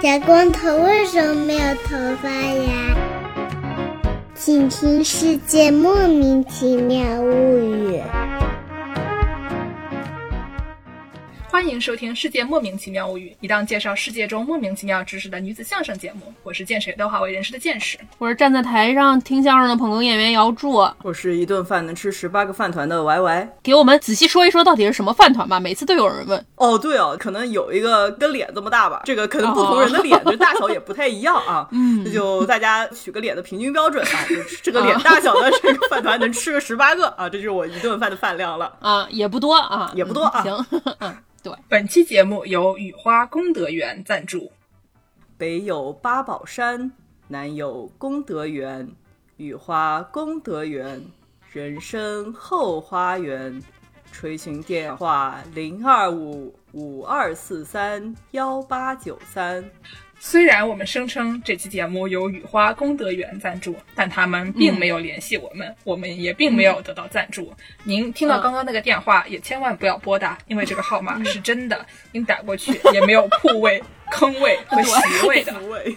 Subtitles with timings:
[0.00, 2.96] 小光头为什么没有头发呀？
[4.32, 7.96] 请听《世界莫名其妙物语》。
[11.58, 16.32] 欢迎收听《世界莫名其妙物语》，一档介绍世界中莫名其妙知识的女子相声节目。
[16.44, 20.88] 我是见谁都好为人师的见识，我是站在台上听相声的捧哏演员姚柱。
[21.02, 23.48] 我是一顿饭能吃十八个饭团的 Y Y。
[23.60, 26.46] 给我们仔细说一说到底是什么饭团吧，每次都有人问。
[26.54, 31.66] 哦，对哦，可能有一个跟脸这么大吧，这个可能不同人的脸就大小也不太一样啊。
[31.74, 40.42] 嗯，那就大家取个脸的平均标准啊，就这个脸大小的这个饭团能吃个十八个啊，这就是我一顿饭的饭量了啊，也不多啊，也不多啊。
[40.44, 40.66] 行，
[41.00, 41.12] 嗯。
[41.40, 44.50] 对，本期节目由雨花功德园赞助。
[45.36, 46.90] 北有八宝山，
[47.28, 48.90] 南有功德园，
[49.36, 51.00] 雨花功德园，
[51.52, 53.62] 人生后花园。
[54.10, 59.64] 垂询电话：零二五五二四三幺八九三。
[60.20, 67.52] 虽然我们声称这期节目由雨花功德园赞助，但他们并没有联系我们，我们也并没有得到赞助。
[67.84, 73.82] 您听到刚刚那个电话，也千万不要拨打，因为这个号码是真的，您打过去也没有 铺位。
[74.10, 75.94] 坑位 和席位的福位，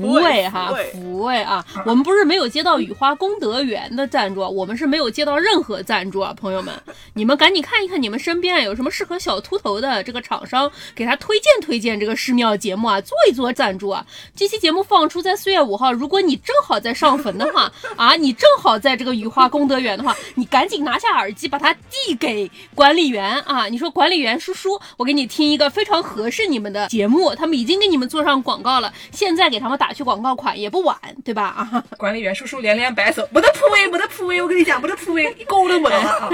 [0.00, 1.64] 福位哈，福位啊！
[1.84, 6.74] 我们不是没有接到雨花功德园的赞助，我们是没有接到任何赞助啊，朋友们，
[7.14, 14.04] 你们赶紧看一看你们身边有什么适合小秃头的这个厂商，给他推荐推荐这个寺庙节目啊，做一做赞助啊！
[14.34, 23.66] 这期节目放出在四月五号，如果你正好在上坟的话啊，你正好在这个雨花功德园的话，你赶紧拿下耳机，把它递给管理员啊！
[23.68, 27.25] 你说管理员叔叔，我给你听一个非常合适你们的节目。
[27.34, 31.44] 他们已经给你们做上广告了，现在给他们打去广告款也不晚，对吧？
[31.44, 36.30] 啊， 管理员叔叔连连摆手，不得铺位，不得铺位，我跟你讲，不得铺位，够都不得啊！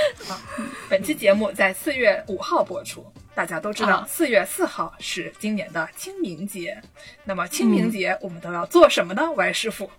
[0.88, 6.80] 本期节目在四月五号播出，大家都知道，四月四号是今年的清明节。
[7.24, 9.30] 那么清明节我们都要做什么呢？
[9.36, 9.90] 歪师傅。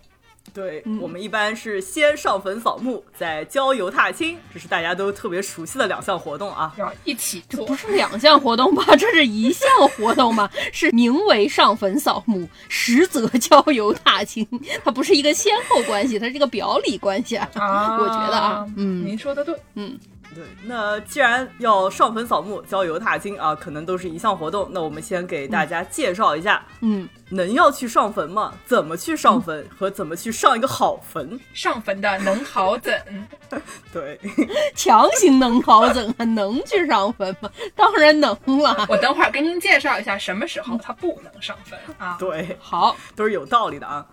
[0.52, 6.74] 对我们一般是先上坟扫墓，再郊游踏青，这是大家都特别熟悉的两项活动啊。
[6.76, 8.84] 要一起做，不是两项活动吧？
[8.96, 10.50] 这是一项活动吗？
[10.72, 14.44] 是名为上坟扫墓，实则郊游踏青，
[14.84, 17.48] 它不是一个先后关系，它是一个表里关系啊。
[17.54, 19.96] 我觉得啊，嗯，您说的对，嗯。
[20.34, 24.68] 对，那既然要上坟扫墓、郊游踏青啊，可能都是一项活动。
[24.70, 28.54] 那我们先给大家介绍一下，嗯，能要去上坟吗？
[28.64, 31.38] 怎么去上坟和怎么去上一个好坟？
[31.52, 32.94] 上坟的能好怎？
[33.92, 34.20] 对，
[34.74, 36.14] 强行能好怎？
[36.34, 37.50] 能去上坟吗？
[37.74, 38.86] 当然能了。
[38.88, 42.16] 我等会儿给您介绍一下什么时候他不能上坟啊？
[42.20, 44.06] 对，好，都是有道理的啊。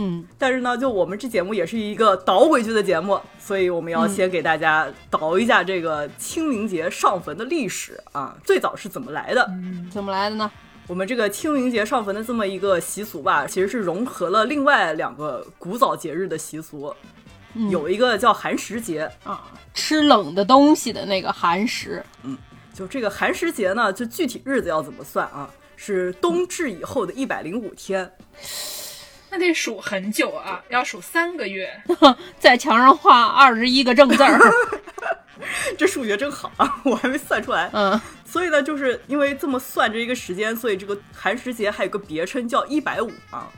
[0.00, 9.44] 嗯，但是呢，就我们这节目也是一个倒回去的节目，所以我们要先给大家倒一下这个清明节上坟的历史啊，最早是怎么来的？
[9.50, 10.48] 嗯，怎么来的呢？
[10.86, 16.94] 我们这个清明节上坟的这么一个习俗吧，其实是融合了另外两个古早节日的习俗，
[17.68, 19.42] 有一个叫寒食节啊，
[19.74, 22.00] 吃冷的东西的那个寒食。
[22.22, 22.38] 嗯，
[22.72, 25.50] 就这个寒食节呢，就具体日子要怎么算啊？
[25.74, 28.08] 是冬至以后的一百零五天。
[29.30, 31.70] 那得数很久啊，要数三个月，
[32.38, 34.38] 在墙上画二十一个正字儿，
[35.76, 37.68] 这数学真好啊，我还没算出来。
[37.72, 43.48] 嗯，所以呢，就是因为这么算这一个时间，所以这个寒食节还有个别称叫一百五啊。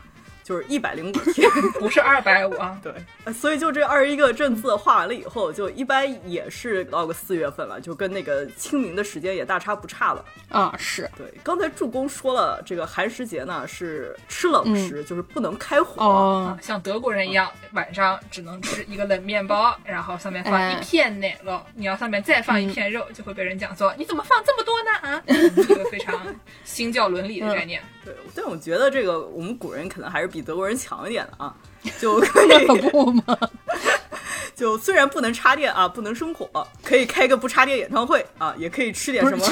[0.50, 2.76] 就是一百零五 天，不是二百五啊。
[2.82, 10.74] 对，所以就这二十一个正字画完了以后，就一般也是到个四月份了，就跟那个清明的时间也大差不差了啊。
[10.76, 24.90] 是对，刚才助攻说了，这个寒食节呢是吃冷食，就是不能开火，哦，像德国人一样，晚上只能吃一个冷面包，然后上面放一片奶酪，你要上面再放一片肉，就会被人讲说你怎么放这么多呢？
[25.12, 25.22] 啊，
[25.54, 26.20] 这个非常
[26.64, 27.80] 新教伦理的概念。
[28.04, 31.54] 对，但我觉得这个我们古人可能还是比德国人强一点的啊，
[32.00, 33.22] 就 可以不吗？
[34.56, 36.48] 就虽然不能插电啊，不能生火，
[36.82, 39.46] 可以开个不插电演唱会啊，也可以吃点什么。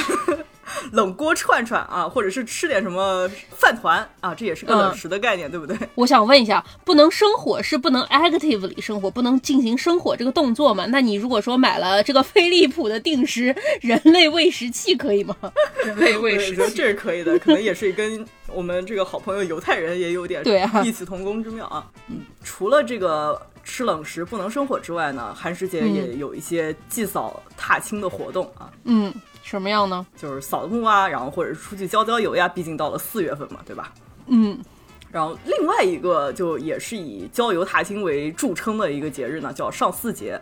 [0.92, 3.26] 冷锅串串啊，或者是吃点什么
[3.56, 5.74] 饭团啊，这也是个冷食的概念，对不对？
[5.96, 10.84] 我想问一下，不能生火是不能 actively 生火，不能进行生火这个动作吗？
[10.90, 15.34] 那你如果说买了这个飞利浦的定时人类喂食器，可以吗？
[15.86, 21.90] 人类喂食器这是可以的，可能也是跟我们这个好朋友犹太人也有点对啊异曲同工之妙啊。
[22.08, 28.70] 嗯，除了这个吃冷食不能生火之外呢，寒食节也有一些祭扫踏青的活动啊。
[28.84, 29.12] 嗯。
[29.42, 30.06] 什么样呢？
[30.14, 32.46] 就是扫墓啊，然后或者出去郊郊游呀。
[32.46, 33.94] 毕竟到了四月份嘛，对吧？
[34.26, 34.58] 嗯。
[35.10, 40.38] 然后另外一个就也是以郊游踏青为著称的一个节日呢，叫上巳节。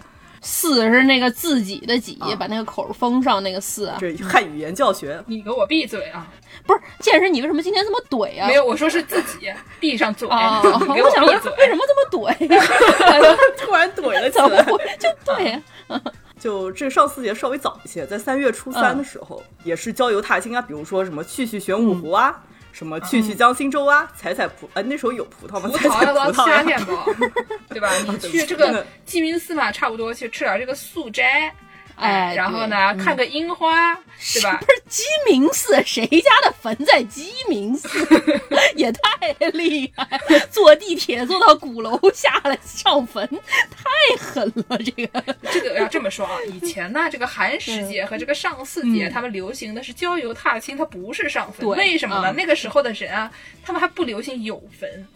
[0.46, 3.96] 四是那个自己的己，啊把那个口封上那个四啊。
[3.98, 5.20] 这汉语言教学。
[5.26, 6.24] 你给我闭嘴啊！
[6.64, 8.46] 不是，剑师，你为什么今天这么怼啊？
[8.46, 11.52] 没有，我说是自己闭上嘴，啊， 你给我想嘴。
[11.58, 12.36] 为什么这么怼？
[13.58, 14.62] 突然怼了起怎么来。
[14.62, 14.78] 会？
[15.00, 15.62] 就对呀、
[16.38, 22.42] 就这上四节稍微早一些，在三月初三的时候，也是郊游踏青啊，比如说什么去去玄武湖啊，
[22.76, 25.66] 什么去去江心洲啊，采采葡，呃，那时候有葡萄吗？
[25.72, 26.56] 葡萄要萄呀。
[26.56, 27.06] 夏天吧，
[27.70, 27.90] 对吧？
[28.06, 31.50] 你去这个鸡鸣寺嘛，差不多去吃点这个素斋，
[31.96, 33.94] 哎然后呢看个樱花，
[34.34, 34.66] 对吧不？
[34.66, 37.88] 是鸡鸣寺，谁家的坟在鸡鸣寺？
[38.76, 40.06] 也太厉害！
[40.50, 43.26] 坐地铁坐到鼓楼下来上坟，
[43.70, 44.78] 太狠了！
[44.78, 51.66] 这个这个要这么说啊，以前呢，这个寒食节和这个上巳节，嗯他们流行的是郊游踏青，它不是上坟。
[51.66, 52.30] 对为什么呢？
[52.32, 53.30] 嗯那个时候的人啊，
[53.64, 55.06] 他们还不流行有坟。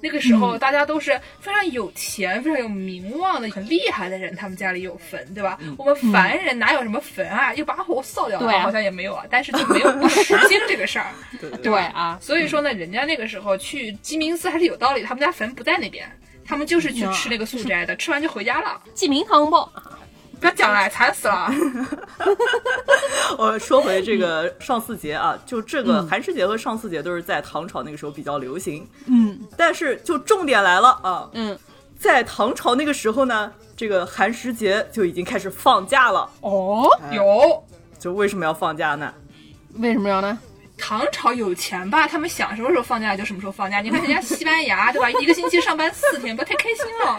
[0.00, 5.58] 那个时嗯候，大家都是非常有钱、非常有名望的、很厉害的人，他们家里有坟，对吧？
[5.76, 7.52] 我们凡人哪有什么坟啊？
[7.54, 9.24] 又把火烧掉了，好像也没有啊。
[9.30, 11.06] 但是就没有不实行这个事儿。
[11.62, 16.10] 对啊，所以说呢，人家那个时候去鸡鸣寺还是有道理，他们家坟不在那边，
[16.44, 18.80] 他们就是去吃那个素斋的，吃完就回家了。
[18.94, 19.70] 鸡鸣汤包，
[20.40, 21.50] 不要讲了，惨死了。
[23.36, 31.56] 我说回这个上巳节啊，就这个寒食节和上巳节都是在唐朝那个时候比较流行，嗯但是就重点来了啊，嗯，
[31.98, 36.28] 在唐朝那个时候呢，这个寒食节就已经开始放假了。
[36.40, 37.62] 哦，有
[37.98, 39.12] 就为什么要放假呢？
[39.74, 40.38] 为什么要呢？
[40.80, 42.08] 唐朝有钱吧？
[42.08, 43.80] 他们想什么时候放假就什么时候放假。
[43.80, 45.10] 你看人家 西班牙，对吧？
[45.20, 47.18] 一个星期上班四天，不太开心了。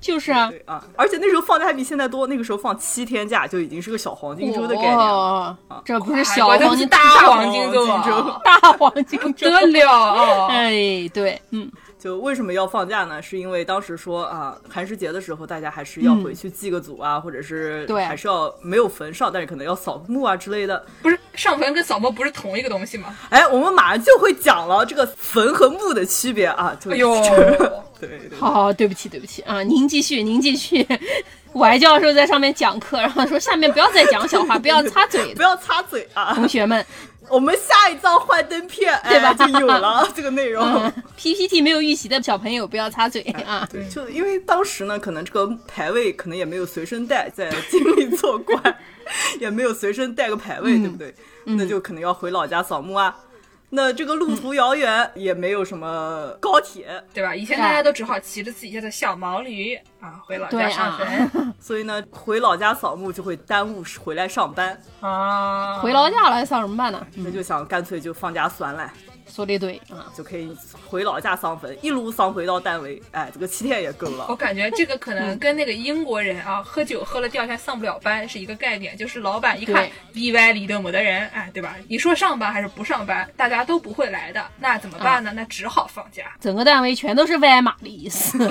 [0.00, 5.56] 就是啊，啊，而且那时候放假还比现在多，那个时候放七天假就已经是个小黄金周的概念了。
[5.68, 10.46] 啊，这不是小黄金，大黄黄金周 啊，大黄金周得了啊！
[10.50, 13.20] 哎，对，嗯，就为什么要放假呢？
[13.22, 20.84] 是因为当时说啊，寒食节的时候，大家还是要回去祭个祖啊，或者是对还是要没有坟上，但是可能要扫墓啊之类的。
[21.02, 23.16] 不是上坟跟扫墓不是同一个东西吗？
[23.30, 26.76] 哎，我们马上就会讲了这个坟和墓的区别啊。
[26.78, 27.14] 就哎呦，
[27.98, 30.86] 对对对，好好，对不起，对不起啊， 您继续，您继续。
[31.54, 36.34] 歪教授在上面讲课，然后说下面不要再讲小话，不要擦嘴 不，要擦嘴啊！
[36.34, 36.84] 同学们，
[37.28, 40.64] 我们下一张幻灯片， 对吧哎、就有了 这个内容。
[40.64, 43.66] 嗯，PPT 没有预习的小朋友不要插嘴啊。
[43.70, 48.56] 对，就因为当时呢，可能这个排位可能也没有随身带，在经历做怪，
[49.40, 51.14] 也没有随身带个排位，对不对？
[51.44, 53.16] 那就可能要回老家扫墓啊。
[53.68, 57.34] 那这个路途遥远，也没有什么高铁，对吧？
[57.34, 64.80] 以前大家都只好骑着自己家的小毛驴啊回老家上坟 所以呢，回老家扫墓就会耽误回来上班。
[65.00, 65.78] 啊。
[65.80, 67.04] 回老家了，上什么班呢？
[67.16, 68.90] 那就想干脆就放假算了，
[69.28, 70.50] 说的对啊，就可以
[70.88, 73.02] 回老家上坟，一路上回到单位。
[73.10, 74.34] 哎，这个七天也够我。
[74.34, 81.74] 感觉这个可能跟那个英国人啊，喝酒喝了第二天上不了班是一个概念，就是老板一看对里外里都没的人，哎，对吧？
[81.88, 85.32] 你说上班还是不上班，大家都不会来的，那怎么办呢？
[85.34, 86.24] 那只好放假。
[86.40, 88.38] 整个单位全都是外码的意思。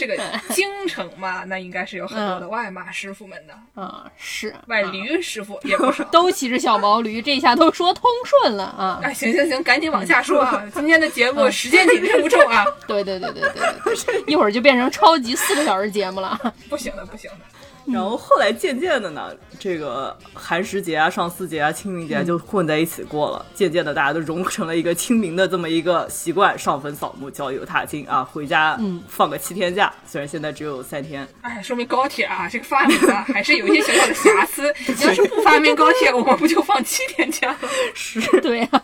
[0.00, 0.16] 这个
[0.50, 6.04] 京城嘛，那应该是有很多的外码师傅们的，嗯，是外啊驴师傅也不少。
[6.04, 9.00] 都骑着小毛驴，这下都说通顺了啊！
[9.02, 10.62] 哎，行行行，赶紧往下说啊！
[10.72, 16.38] 今天的节嗯目时间紧任务重啊， 对对对对对一会儿就变成超级四个小时节目了。
[16.70, 17.57] 不行的，不行的。
[17.92, 23.46] 然后后来渐渐的呢，这个寒食节啊、上巳节啊、清明节啊就混在一起过了。
[23.54, 28.78] 渐渐的，大家都融成了一个清明的这么一个习惯，上坟扫墓、郊游踏青啊，回家
[29.08, 29.92] 放个七天假。
[30.06, 34.74] 虽然现在只有三天，哎，说明高铁啊，这个发明啊，还是有一些小小的瑕疵。
[34.86, 38.82] 你要是不发明高铁，我们不就放七天假了， 是 对啊，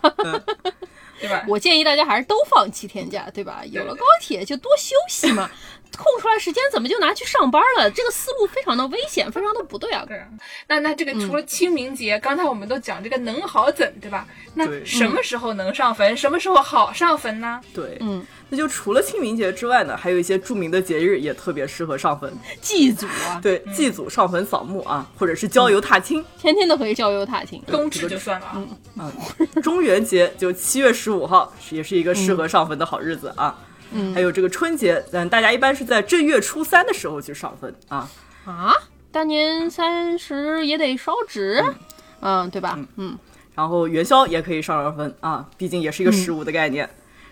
[1.20, 1.44] 对吧？
[1.48, 3.62] 我建议大家还是都放七天假，对吧？
[3.70, 5.50] 有了高铁就多休息嘛，
[5.96, 7.90] 空出来时间怎么就拿去上班了？
[7.90, 10.04] 这个思路非常的危险，非常的不对啊！
[10.08, 10.26] 对啊，
[10.68, 14.26] 那那这个除了清明节，刚才我们都讲这个能好怎，对吧？
[14.54, 16.16] 那什么时候能上坟？
[16.16, 17.60] 什么时候好上坟呢？
[17.74, 22.32] 对，嗯，那就除了清明节之外呢，还有一些著名的节日也特别适合上坟。
[22.60, 26.24] 祭祖啊，对，祭祖、上坟、扫墓啊，或者是郊游踏青。
[26.38, 27.62] 天天都可以郊游踏青。
[27.66, 28.46] 冬至就算了
[28.96, 29.12] 啊，
[29.62, 33.58] 中元节就七月十五号，也是一个适合上坟的好日子啊。
[33.94, 34.12] 嗯。
[34.12, 38.10] 还有这个春节，嗯，大家一般是在正月初三的时候去上坟啊。
[38.44, 38.74] 啊，
[39.10, 41.64] 大年三十也得烧纸，
[42.20, 42.78] 嗯，对吧？
[42.96, 43.16] 嗯，
[43.54, 46.88] 然后元宵也可以上上坟啊，毕竟也是一个十五的概念。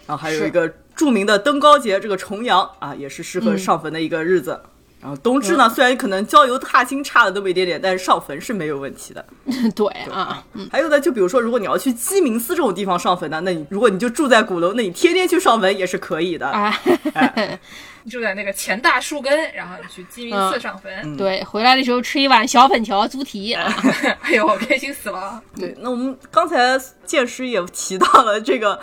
[0.07, 4.61] 然后还有一个著名的登高节，这个重阳啊，也是适合上坟的一个日子。
[5.03, 9.25] 然后冬至呢，虽然可能郊游踏青差了那么一点点，但是上坟是没有问题的。
[9.75, 16.47] 对啊，嗯，还有呢，就比如说，如果你要去鸡鸣寺这种地方上坟呢，那你如果你就住在鼓楼，那你天天去上坟也是可以的。
[16.47, 17.59] 哎，
[18.05, 23.55] 你 住在那个前大树根，然后你去鸡鸣寺上坟，对，回来的时候吃一碗小粉条猪蹄，
[24.23, 25.43] 哎呦，开心死了。
[25.59, 28.79] 对，那我们刚才剑师也提到了这个。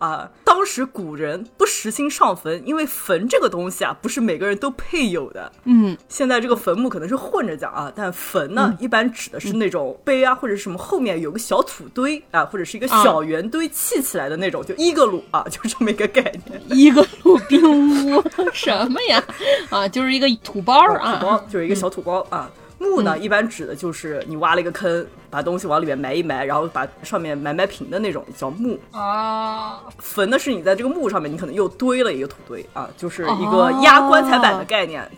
[0.00, 5.52] 啊，当时古人不实行上坟，因为坟这个东西啊，不是每个人都配有的。
[5.64, 16.60] 嗯，现在这个坟墓可能是混着讲啊，但坟呢，一般指的是那种碑啊，或者什么后面有个小土堆啊，或者是一个小圆堆砌起来的那种，就一个路啊， 就这么一个概念。
[16.70, 18.22] 一个路冰屋
[18.54, 19.22] 什么呀？
[19.68, 22.50] 啊，就是一个土包啊，土包就是一个小土包啊。
[22.80, 29.82] 墓呢，一般指的就是你挖了一个坑，把东西往里面埋一埋，然后把上面埋埋平的那种叫墓啊。
[29.98, 35.08] 坟呢，是你在这个墓上面，你可能又堆了一个土堆啊，就是一个压棺材板的概念。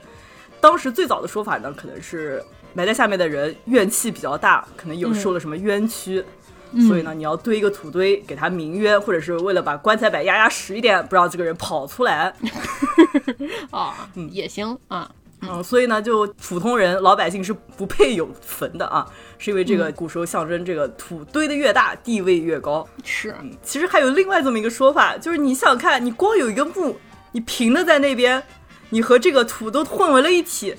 [0.60, 6.24] 当时最早的说法呢，可能是埋在下面的人怨气比较大，可能有受了什么冤屈，
[6.88, 12.34] 所以呢，你要堆一个土堆给他鸣冤，或者是为了把棺材板压压实一点，不让这个人跑出来。
[13.70, 15.08] 啊， 也行啊。
[15.42, 19.04] 嗯，所以呢，就普通人、老百姓是不配有坟的啊，
[19.38, 22.88] 是因为这个古时候象征这个土堆的越大，地位越高。
[23.02, 26.96] 是，其实还有另外这么一个说法，就是你想想看，你光有一个墓，
[27.32, 28.40] 你平的在那边，
[28.90, 30.74] 你和这个土都混为了一体，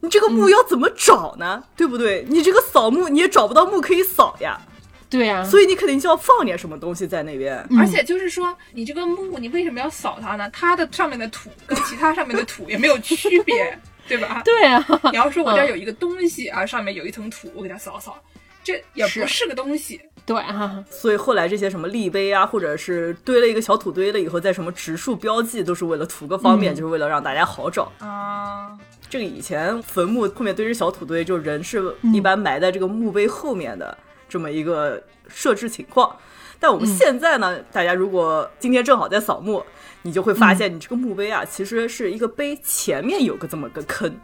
[0.00, 1.64] 你这个墓要怎么找呢？
[1.74, 2.26] 对不对？
[2.28, 4.60] 你这个扫墓你也找不到墓可以扫呀。
[5.08, 7.56] 对呀，所以你肯定就要放点什么东西在那边。
[7.78, 10.50] 而且就是说，你这个墓，你为什么要扫它呢？
[10.52, 13.78] 它的上面的土跟其他上面的土也没有区别。
[14.06, 14.42] 对吧？
[14.46, 18.16] 对啊， 你要说我这有一个东西啊，上面有一层土，我给它扫扫，
[18.62, 20.00] 这也不是个东西。
[20.26, 28.70] 对啊，所以后来这些什么立碑啊，或者是堆了一个小土堆了以后，在什么植树标记，都是为了图个方便，就是为了让大家好找啊。
[29.10, 33.96] 这个以前坟墓后面堆着小土堆，就人是一般埋在这个墓碑后面的
[34.28, 36.16] 这么一个设置情况。
[36.58, 39.64] 但我们现在呢，大家如果今天正好在扫墓。
[40.06, 44.14] 你就会发现，你这个墓碑啊，其实是一个碑前面有个这么个坑，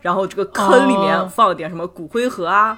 [0.00, 2.76] 然后这个坑里面放了点什么骨灰盒啊，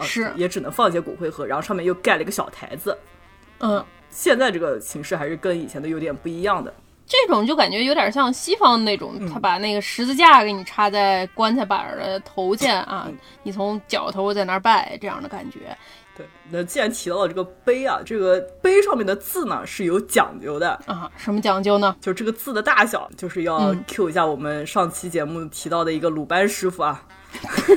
[0.00, 2.96] 是也只能放一些骨灰盒，然后上面又盖了一个小台子。
[3.58, 6.72] 嗯，现在这个形式还是跟以前的有点不一样的。
[7.06, 13.08] 这种就感觉有点像西方那种，他把那个十字架给你插在棺材板的头前啊，
[13.42, 15.76] 你从脚头在那儿拜这样的感觉。
[16.50, 21.94] 那既然提到了这个碑啊，这个碑上面的字呢是有讲究的啊，什么讲究呢？
[22.00, 27.02] 就这个字的大小，就是要 Q 一下我们上期节目提到的一个鲁班师傅啊，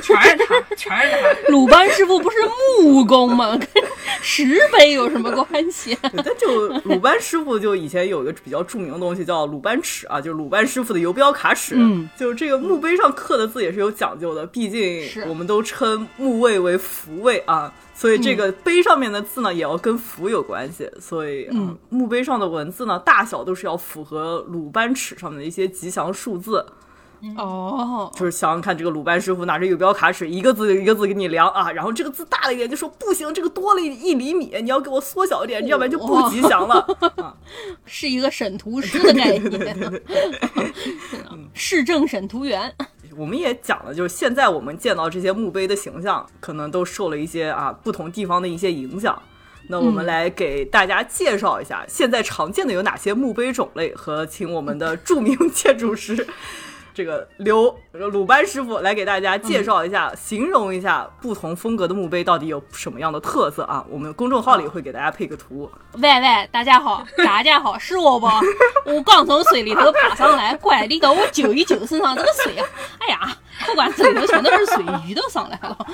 [0.00, 1.50] 是他，全是他。
[1.50, 2.36] 鲁班师傅不是
[2.80, 3.56] 木工吗？
[3.56, 3.84] 跟
[4.20, 5.96] 石碑有什么关系？
[6.12, 11.74] 那就鲁班师傅就以前有一个比较著名的东西叫鲁班尺啊，就是鲁班师傅的游标卡尺。
[11.76, 17.72] 嗯，就这个墓碑上刻的字也是有讲究的，毕竟我们都称墓位为福位啊。
[17.96, 20.90] 所以这个碑上面的字呢，也要跟福有关系。
[21.00, 26.66] 所以，嗯，墓碑上的文字呢，大小都是要符合鲁班尺上面的一些吉祥数字。
[27.36, 36.86] 哦，就是想想看，这个鲁班师傅拿着游标卡尺，一个字一个字给你量啊，然后这个字大了一点，就说不行，这个多了一厘米，你要给我缩小一点，要不然就不吉祥了。
[37.86, 40.02] 是一个审图 师的概念，
[41.54, 42.72] 市政审图员。
[43.16, 49.20] 我们也讲了，就是现在我们见到这些墓碑的形象，可能都受了一些啊不同地方的一些影响。
[49.68, 56.26] 那我们来给大家介绍一下，现在常见的有哪些墓碑种类，和请我们的著名建筑师。
[56.94, 63.84] 这个刘鲁班师傅来给大家介绍一下，形容一下不同风格的墓碑到底有什么样的特色啊？
[63.90, 65.68] 我们公众号里会给大家配个图。
[65.94, 68.28] 喂喂，大家好，大家好，是我不？
[68.86, 72.66] 我刚从水里头爬上来，乖，你给我揪一揪身上这个水啊！
[73.00, 73.36] 哎呀，
[73.66, 75.86] 不管怎么全都是水，鱼都上来了。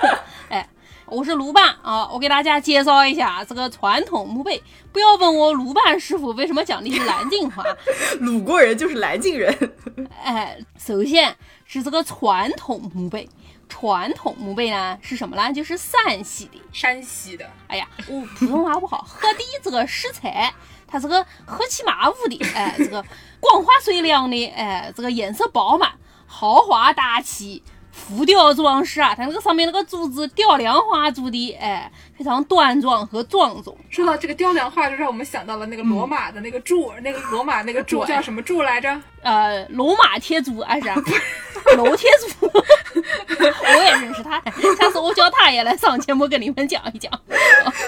[0.50, 0.68] 哎。
[1.08, 4.60] 我是鲁班啊，我给大家介绍一下这个传统墓碑。
[4.92, 7.62] 不要问我鲁班师傅为什么讲的是南京话，
[8.20, 9.56] 鲁国人就是南京人。
[10.22, 13.28] 哎，首先是这个传统墓碑，
[13.68, 15.52] 传统墓碑呢是什么呢？
[15.52, 17.48] 就是山西的，山西的。
[17.68, 20.52] 哎呀，我普通话不好，河的这个石材，
[20.88, 23.04] 它这个黑漆麻乌的，哎，这个
[23.38, 25.92] 光滑水亮的，哎，这个颜色饱满，
[26.26, 27.62] 豪华大气。
[27.96, 33.76] 浮雕装饰啊，它那个上面那个柱子雕梁画柱的，哎，非常端庄和庄重。
[33.90, 39.00] 说到这个雕梁画，就让我们想到了那个罗马的那个柱，那个罗马那个柱叫什么柱来着？
[39.22, 40.86] 呃，罗马铁柱还是
[41.76, 42.46] 楼铁柱？
[42.96, 44.40] 我也认识他，
[44.78, 47.10] 下次我叫他也来上节目跟你们讲一讲。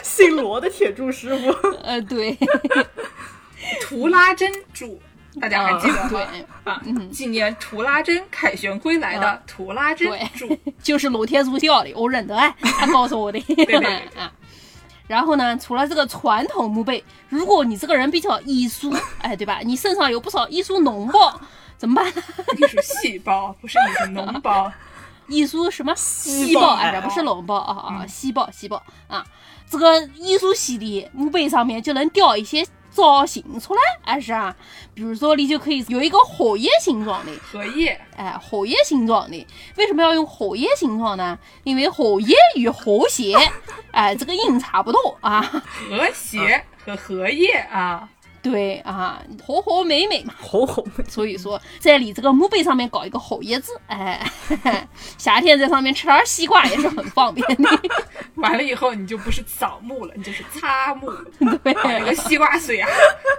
[0.03, 1.53] 姓罗的铁柱师傅。
[1.85, 2.37] 呃，对，
[3.83, 5.00] 图拉真柱。
[5.40, 6.09] 大家还记得吗？
[6.11, 13.40] 对啊，纪念图拉真凯旋归来的图拉真柱，就是露天主教的，我认得哎，他告诉我的。
[13.40, 14.33] 对对 啊。
[15.07, 19.61] 然后呢，除了这个传统墓碑，如果你这个人比较艺术，哎，对吧？
[19.62, 21.40] 你身上有不少艺术脓包，
[21.78, 22.07] 怎么办？
[22.59, 24.71] 艺术细胞不是艺术脓包，
[25.26, 26.75] 艺术什么细胞？
[26.75, 29.25] 哎，不是脓包啊啊，细胞细胞啊。
[29.71, 34.54] 这个艺术系的墓碑上面就能雕一些造型出来，哎是啊。
[34.95, 39.47] 比如说，你就可以有一个荷叶形状的荷叶，哎，荷叶形状的。
[39.76, 41.38] 为什么要用荷叶形状呢？
[41.62, 43.37] 因为荷叶与和谐，
[43.92, 45.40] 哎，这个音差不多啊。
[45.40, 48.09] 和谐和荷叶啊。
[48.42, 51.04] 对啊，和和美美嘛，和和美。
[51.09, 54.25] 所以说，在你这个墓碑上面搞一个荷叶字，哎，
[55.18, 57.68] 夏天在上面吃点西瓜也是很方便的。
[58.37, 61.11] 完了以后，你就不是扫墓了，你就是擦墓。
[61.62, 62.88] 对， 那个西瓜水啊，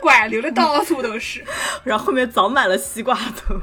[0.01, 1.43] 灌流的到处都是，
[1.83, 3.55] 然后后面长满了西瓜头。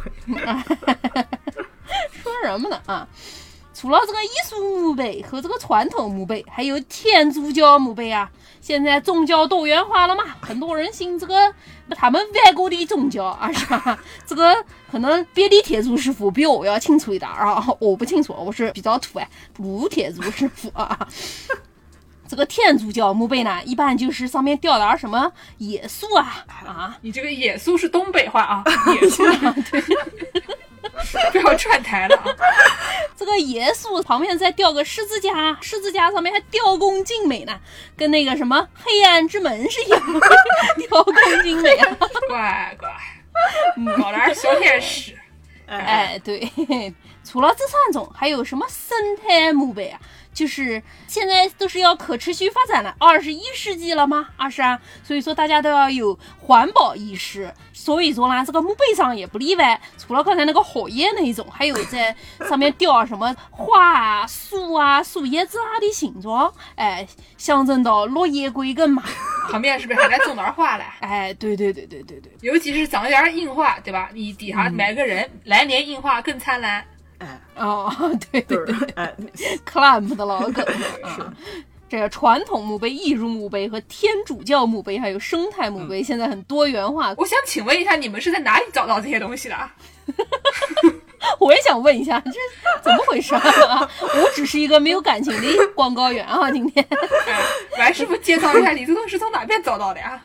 [2.23, 3.07] 说什么呢啊？
[3.75, 8.31] 除了这个艺术墓碑和这个传统墓碑，还有天主教墓碑啊。
[8.67, 11.55] 现在宗教多元化了嘛，很多人信这个
[11.91, 13.97] 他们外国的宗教啊，是吧？
[14.27, 14.53] 这个
[14.91, 20.99] 可能别的天主师傅比我要清楚一点啊，我不清楚，我是比较土哎，不天主师傅啊。
[22.27, 28.65] 这个天主教墓碑呢，一般就是上面雕点什么耶稣啊啊，你这个耶稣是东北话啊，
[29.01, 29.81] 耶稣对。
[31.33, 32.25] 不要串台了啊！
[33.17, 37.59] 这个耶稣旁边再雕个十字架，十字架上面还雕工精美呢，
[37.97, 40.01] 跟那个什么黑暗之门是一样，
[40.89, 41.97] 雕工精美啊！
[42.29, 42.91] 乖乖，
[43.97, 45.17] 搞点小天使。
[45.67, 46.49] 哎，对，
[47.25, 50.01] 除了这三种，还有什么生态墓碑啊？
[50.37, 54.29] 就是现在都是要可持续发展了，二十一世纪了吗？
[54.37, 57.51] 二十啊，所以说大家都要有环保意识。
[57.73, 59.81] 所以说呢，这个墓碑上也不例外。
[59.97, 62.15] 除了刚才那个荷叶那一种，还有在
[62.47, 69.03] 上面雕什么花啊、树啊、树叶子啊的形状，哎，象征到落叶归根嘛。
[69.51, 70.85] 旁边是不是还在种点花嘞？
[71.01, 74.11] 哎，对对对对对对，尤其是长点樱花，对吧？
[74.13, 76.85] 你底下埋个人，来年樱花更灿烂。
[77.19, 77.93] 哎哦，
[78.31, 79.15] 对对对，哎，
[79.65, 80.65] clamp 的老梗
[81.15, 81.23] 是。
[81.89, 87.15] 这个传统墓碑、艺术墓碑和天主教墓碑，还有生态墓碑，现在很多元化。
[87.17, 89.57] 我想请问一下，你们是在哪里找到这些东西的？
[91.39, 92.33] 我也想问一下，这
[92.83, 93.89] 怎么回事啊？
[94.01, 96.85] 我只是一个没有感情的广告员啊，今天。
[97.79, 100.21] 白，师傅介绍一下，你这东西从哪边找到的呀？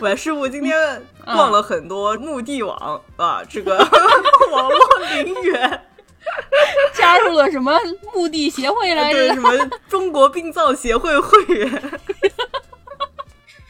[0.00, 3.76] 白师傅今天逛了很多墓地网啊，这个
[4.52, 4.78] 网络
[5.16, 5.80] 陵园。
[6.94, 7.78] 加入了什么
[8.14, 9.28] 墓地协会来着？
[9.34, 9.50] 什么
[9.88, 11.82] 中国殡葬协会会员？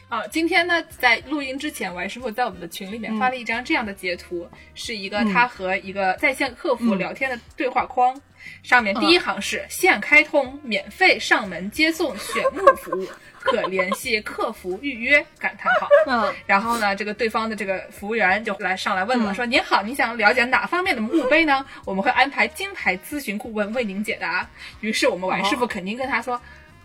[0.09, 8.15] 啊， 今天呢，在录音之前，王师傅在我们的群里面发了一张这样的截图，是一个他和一个在线客服聊天的对话框，
[8.63, 13.07] 上面第一行是现开通免费上门接送选墓服务。
[13.45, 15.19] 可联系客服预约？
[15.37, 15.89] 感叹号。
[16.07, 21.67] 嗯，然后呢，这个对方的这个服务员就来上来问了，说：“您好，您想了解哪方面的墓碑呢？
[21.85, 26.41] 我们会安排金牌咨询顾问为您解答。”于是我们王师傅肯定跟他说：“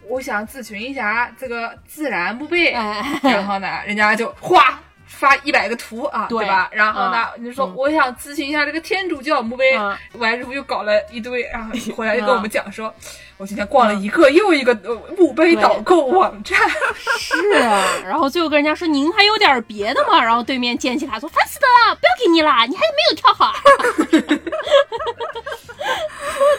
[0.10, 2.72] 我想咨询一下这个自然墓碑。”
[3.22, 6.70] 然后呢，人家就哗发一百个图啊，对吧？
[6.72, 9.76] 然后呢，你说我想咨询一下这个天主教墓碑，
[10.14, 12.94] 完师傅又搞了一堆，然后回来就跟我们讲说。
[13.40, 14.74] 我今天逛了一个又一个
[15.16, 16.60] 墓碑导购网站，
[17.20, 20.20] 是啊，然后最后跟人家说您还有点别的吗？
[20.20, 23.54] 然后对面捡起他说烦死的了，不要给你了，你还没有挑好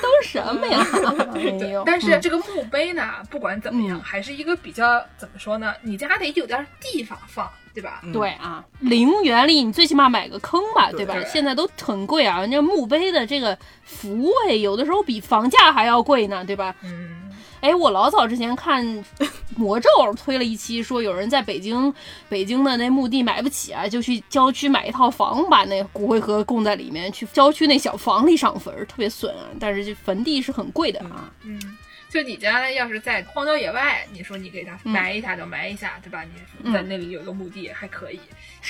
[0.00, 0.86] 都是什么呀？
[1.34, 5.74] 对，但是这个墓碑呢，不管怎么样，还是一个比较怎么说呢？
[5.82, 7.50] 你家得有点地方放。
[7.80, 8.02] 对吧？
[8.12, 11.14] 对啊，陵园里你最起码买个坑吧，对吧？
[11.32, 16.74] 现在都很贵啊，人家墓碑的这个服位有的时候比房价还要贵呢，对吧？
[16.82, 19.04] 嗯，哎，我老早之前看
[19.56, 21.92] 魔咒推了一期，说有人在北京
[22.28, 29.44] 北京的那墓地买不起啊，就去郊区买一套房，把那骨灰盒供在里面，去郊区那小房里上坟，特别损啊。
[29.60, 31.30] 但是这坟地是很贵的啊。
[31.44, 31.60] 嗯。
[32.08, 36.24] 就你家呢，要是在荒郊野外，你说你给他埋一下就埋一下，对吧？
[36.62, 38.18] 你在那里有个墓地还可以。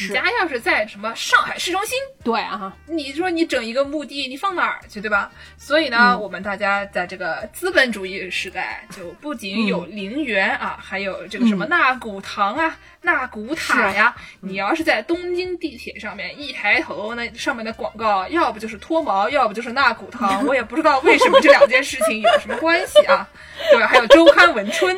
[0.01, 5.31] 你家要是在什么上海市中心，对啊，你说你整一个墓地，你放哪儿去，对吧？
[5.57, 14.14] 所以呢，我们大家在这个资本主义时代，就不仅有陵园啊，还有这个什么纳古堂啊、纳古塔呀。
[14.40, 23.29] 你要是在东京地铁上面一抬头，那上面的广告要不就是脱毛，要不就是纳古堂，我也不知道为什么这两件事情有什么关系啊。
[23.72, 23.85] 对？
[23.85, 24.96] 还有周刊文春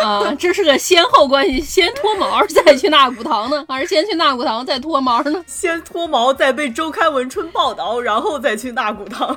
[0.00, 5.42] 啊，这是个先后关系，先脱毛再去纳古堂呢，还是先去纳骨堂再脱毛呢？
[5.46, 9.36] 先脱毛再被周刊文春报道，然后再去纳骨堂。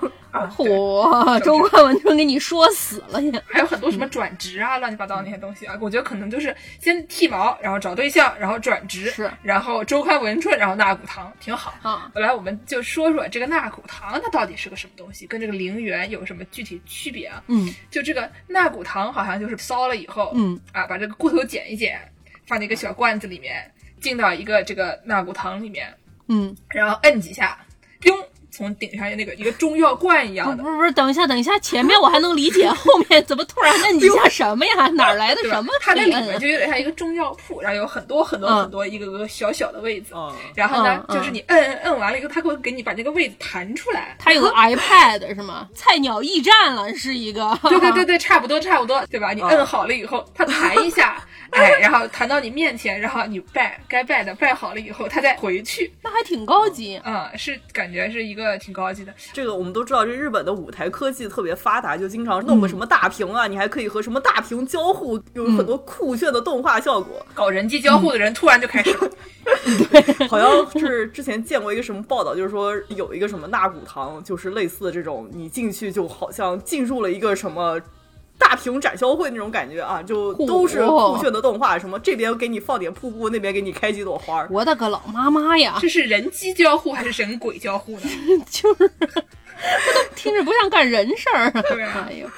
[0.56, 3.42] 嚯，周刊文春给你说死了呀！
[3.48, 12.12] 还有很多什么转职啊，乱七八糟那些东西啊，我觉得可能就是先剃毛，然后找对象，然后转职，是，然后周刊文春，然后纳骨堂，挺好啊。
[12.14, 17.42] 来，我们就说说这个纳骨堂它到底是个什么东西，跟这个陵园有什么具体区别啊？
[17.48, 22.00] 嗯，就这个纳骨堂好像就是烧了以后，嗯啊，把这个骨头剪一剪，
[22.46, 25.94] 放在一个小罐子里面，进到一个这个纳骨堂里面，
[26.28, 27.58] 嗯，然后摁几下，
[28.02, 28.16] 咚。
[28.58, 34.88] 从顶上那个一个中药罐一样的，不是不是，等一下等一下，前面我还能理解，后面怎么突然摁一下什么呀？
[34.96, 35.72] 哪来的什么？
[35.80, 40.16] 它那里面就有点像一个中药铺，然后有很多很多很多一个个小小的位子，
[40.56, 44.16] 然后呢，就是你摁摁摁完了以后，它会给你把那个位子弹出来。
[44.18, 45.70] 它有个 iPad 是吗？
[45.76, 47.58] 菜鸟驿站了，是一个。
[47.62, 49.34] 对对对对，差不多差不多，对吧？
[49.34, 51.22] 你摁好了以后，它弹一下。
[51.52, 57.02] 哎，然后弹到你面前，然后你拜该拜的拜好了以后，他再回去，那还挺高级。
[57.06, 59.12] 嗯，是感觉是一个挺高级的。
[59.34, 67.26] 这个我们都知道，这日本的舞台科技特别发达，就经常弄个什么大屏啊，你还可以和什么大屏交互，有很多酷炫的动画效果。
[67.34, 68.94] 搞人机交互的人突然就开始，
[69.90, 77.82] 对，好像是之前见过一个什么报道，就是说有一个什么纳古堂，就是类似的这种，你进去就好像进入了一个什么。
[78.38, 84.48] 大屏展销会那种感觉啊，就都是酷炫的动画，什么这边给你放点瀑布，那边给你开几朵花儿。
[84.52, 85.78] 我的个老妈妈呀！
[85.82, 88.10] 这是人机交互还是人鬼交互呢？
[88.50, 91.52] 就是， 这都听着不像干人事儿。
[91.64, 92.30] 对啊，哎呦。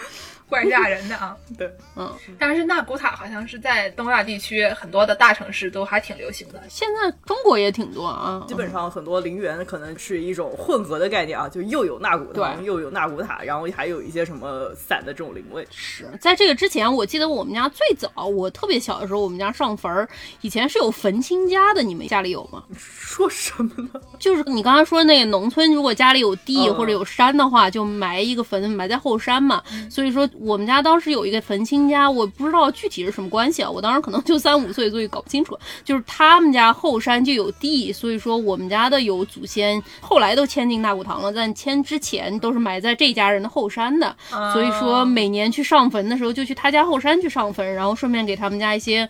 [0.50, 1.38] 怪吓人的啊！
[1.58, 6.62] 对，嗯，但是纳古塔好像是在东亚地区很多的大城市都还挺流行的。
[6.68, 15.66] 现在中国也挺多啊，基本上很多陵园可能是一种混合的概念啊，就又有纳古堂，又有纳古塔，然后还有一些什么散的这种灵位。
[15.70, 20.10] 是在这个之前，我记得我们家最早，我特别小的时候，我们家上坟儿，
[20.42, 22.64] 以前是有坟亲家的，你们家里有吗？
[22.76, 24.02] 说什么呢？
[24.18, 29.62] 就是你刚才说那个农村，如果家里有地或者有山的话，就埋一个坟，埋在后山嘛。
[29.92, 30.28] 所以说。
[30.40, 33.70] 我们家当时有一个坟亲家，我不知道具体是什么关系啊。
[33.70, 35.58] 我当时可能就三五岁，所以搞不清楚。
[35.84, 44.16] 就是他们家后山就有地，所以说我们家的有祖先，后来都迁进大古堂了，但迁之前都是埋在这家人的后山的。
[44.54, 49.10] 所以说每年去上坟的时候，就去他家后山去上坟，然后顺便给他们家一些，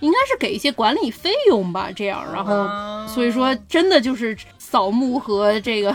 [0.00, 1.90] 应该是给一些管理费用吧。
[1.94, 2.66] 这样，然后
[3.06, 4.36] 所以说真的就是。
[4.70, 5.94] 扫墓和这个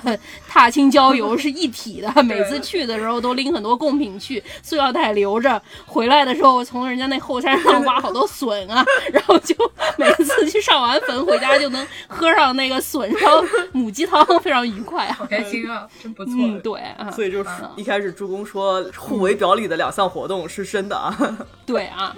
[0.49, 5.61] 踏青郊游 是一体的，每次去的时候都拎很多贡品去，塑料袋留着。
[5.85, 8.83] 回来的时候从人家那后山上挖好多笋啊，
[9.13, 9.55] 然后就
[9.97, 16.33] 每次去上完坟回家就能喝上那个笋烧母鸡汤，非常愉快啊，好开心啊， 真不错。
[16.37, 16.81] 嗯对，
[17.15, 21.15] 所以就是一开始助攻说互为表里的两项活动是真的啊。
[21.65, 22.13] 对啊。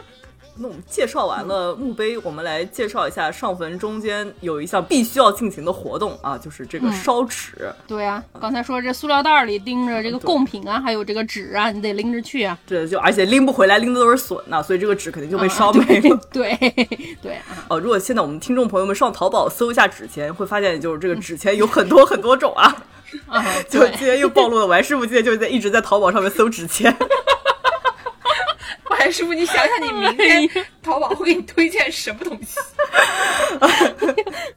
[0.59, 7.71] 那我们介绍完了墓碑，我们来介绍一下上坟中间有一项必须要进行的活动啊，就是这个烧纸。
[7.87, 12.57] 对啊，刚才说这塑料袋里盯着这个贡品啊，还有这个纸啊，你得拎着去啊。
[12.65, 16.19] 对就而且拎不回来，拎的都是笋呐，所以这个纸肯定就被烧没了。
[16.33, 16.55] 对
[17.21, 17.37] 对。
[17.67, 22.75] 哦，如果现在我们听众朋友们上淘宝搜一下纸钱，会发现就是这个纸钱有很多很多种啊。
[23.27, 26.93] 啊，就今天又暴露了，王师傅今天就在一直在淘宝上面搜纸钱。
[28.89, 30.49] 王师傅，你想想，你明天
[30.81, 32.59] 淘宝会给你推荐什么东西？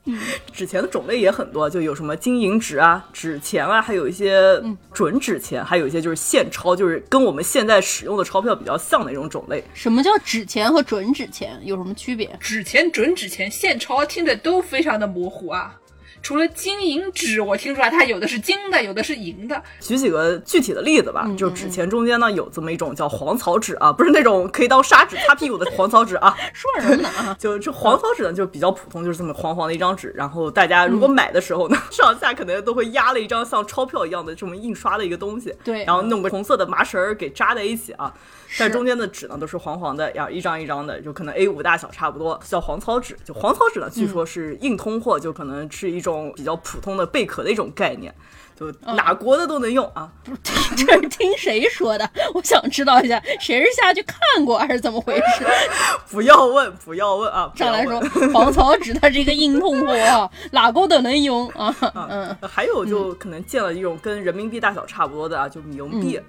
[0.53, 4.61] 纸钱的种类也很多，就有什么金银纸啊、纸钱啊，还有一些
[4.93, 9.63] 准纸钱，还有一些就是现钞，就是跟我们现在使用的钞票比较像的一种种类。
[9.73, 12.29] 什么叫纸钱和准纸钱有什么区别？
[12.39, 15.75] 纸钱、准纸钱、现钞听着都非常的模糊啊。
[16.21, 19.61] 除了金银纸，我听出来它有的是金的，有的是银的。
[19.79, 26.35] 举几个具体的例子吧，就纸钱中间呢有这么一种叫黄草纸啊，不是那种可以当砂纸擦屁股的黄草纸啊。
[26.53, 27.35] 说什么呢？
[27.39, 30.13] 就这黄草纸呢就比较普通，就是这么黄黄的一张纸。
[30.15, 35.53] 然后大家如果买的时候呢，上下可能都会压了一张像钞票一样的这么印刷的一个东西。
[35.63, 38.13] 对，然后弄个红色的麻绳儿给扎在一起啊。
[38.59, 43.15] 但中间的纸呢都是黄黄的，然后一张一张的，就可能 A 五大小差不多，叫黄草纸。
[43.23, 48.13] 就黄草纸呢，据说是硬通货，就可能是一种比较普通的贝壳的一种概念，
[48.59, 50.09] 就哪国的都能用啊。
[50.23, 52.09] 不是，这是听谁说的？
[52.33, 55.45] 我想知道一下，谁是下去看过还是怎么回事？
[56.09, 57.51] 不要问，不要问啊！
[57.55, 57.99] 上来说
[58.33, 61.75] 黄草纸它是一个硬通货啊，哪国都能用啊。
[62.09, 66.19] 嗯，还有就可能见了一种跟人民币大小差不多的啊，就冥币。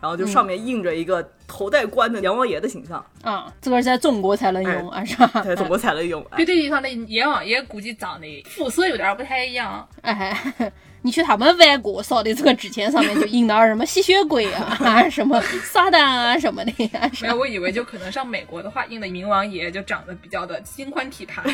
[0.00, 5.42] 然后就上面印着一个头戴冠的阎王爷的形象啊，这个在中国才能用啊，是吧？
[5.44, 6.24] 在中国才能用。
[6.36, 9.86] 对对地方的阎王爷估计长得肤色有点不太一样。
[10.02, 10.36] 哎，
[11.02, 17.10] 你去他们外国烧的这个纸钱上面就印的什么吸血鬼啊，什么撒旦啊什么的呀。
[17.20, 21.44] 没有，我以为就可能上美国的话，印的冥王爷就长得比较的心宽体盘，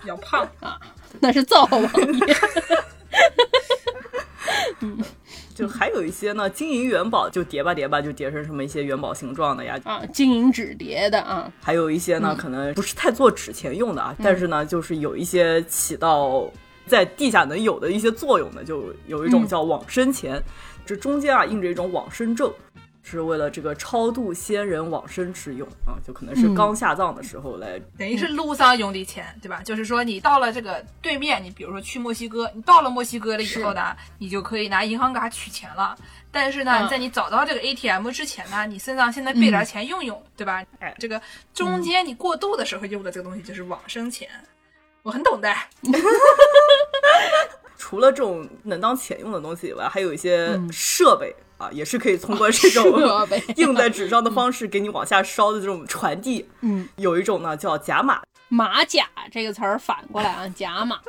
[0.00, 0.78] 比较胖 啊，
[1.20, 2.36] 那是灶王爷。
[4.80, 4.98] 嗯，
[5.54, 9.78] 就还有一些呢，金银元宝就叠吧叠吧，就叠成什么一些元宝形状的呀。
[9.84, 11.50] 啊，金银纸叠的啊。
[11.60, 16.50] 还有一些呢，可能不是太做纸钱用的啊，但是呢，就是有一些起到
[16.86, 20.42] 在地下能有的一些作用的，就有一种叫往生钱，
[20.84, 22.52] 这中间啊印着一种往生咒。
[23.06, 29.60] 是为了这个超度仙人往生之用啊，就可能是刚下葬的时候来，等于是路上用的钱，对吧？
[29.62, 35.94] 就是说你到了这个对面，你比如说去墨西哥，你到了墨西哥了以后呢，你就可以拿银行卡取钱了。
[36.32, 40.64] 但是呢，在你找到这个 ATM 之前呢，你身上现在备点钱用用，对吧？
[40.80, 41.20] 哎，这个
[41.52, 44.26] 中间你过渡的时候用的这个东西就是往生钱，
[45.02, 45.54] 我很懂的。
[47.76, 51.34] 除了这种能当钱用的东西以外，还有一些设备。
[51.58, 53.00] 啊，也是可以通过这种
[53.56, 56.48] 印 在纸上的方式给你往下烧的这种传递。
[56.60, 58.20] 嗯，有一种呢叫甲马。
[58.48, 61.00] 马甲这个词儿反过来啊，甲马。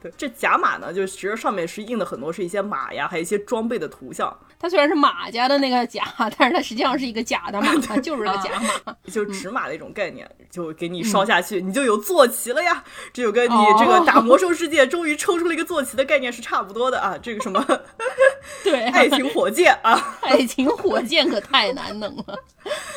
[0.00, 4.34] 对，这甲马呢，就其实上面是印的很多是一些马呀，还有一些装备的图像。
[4.58, 6.02] 它虽然是马家的那个甲，
[6.38, 8.50] 但是它实际上是一个假的马， 就是个假
[8.84, 12.82] 马， 就是纸马的一种概念，就给你烧下去，你就有坐骑了呀。
[13.12, 17.16] 这就跟你这个打魔兽世界终于抽出了一个坐骑的概念是差不多的啊。
[17.22, 17.64] 这个什么？
[18.64, 22.38] 对，爱情火箭啊，爱情火箭可太难弄了。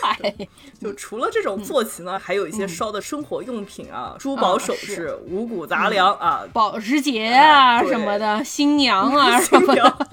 [0.02, 0.34] 哎，
[0.82, 10.08] 就除了这种坐骑呢，还有一些烧的生活用品啊，珠宝首饰、五谷杂粮啊，保时捷啊什么的，新娘啊什么的。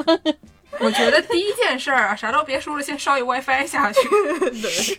[0.78, 4.00] 我觉得第一件事儿啊，啥都别说了，先烧一 WiFi 下去，
[4.68, 4.98] 是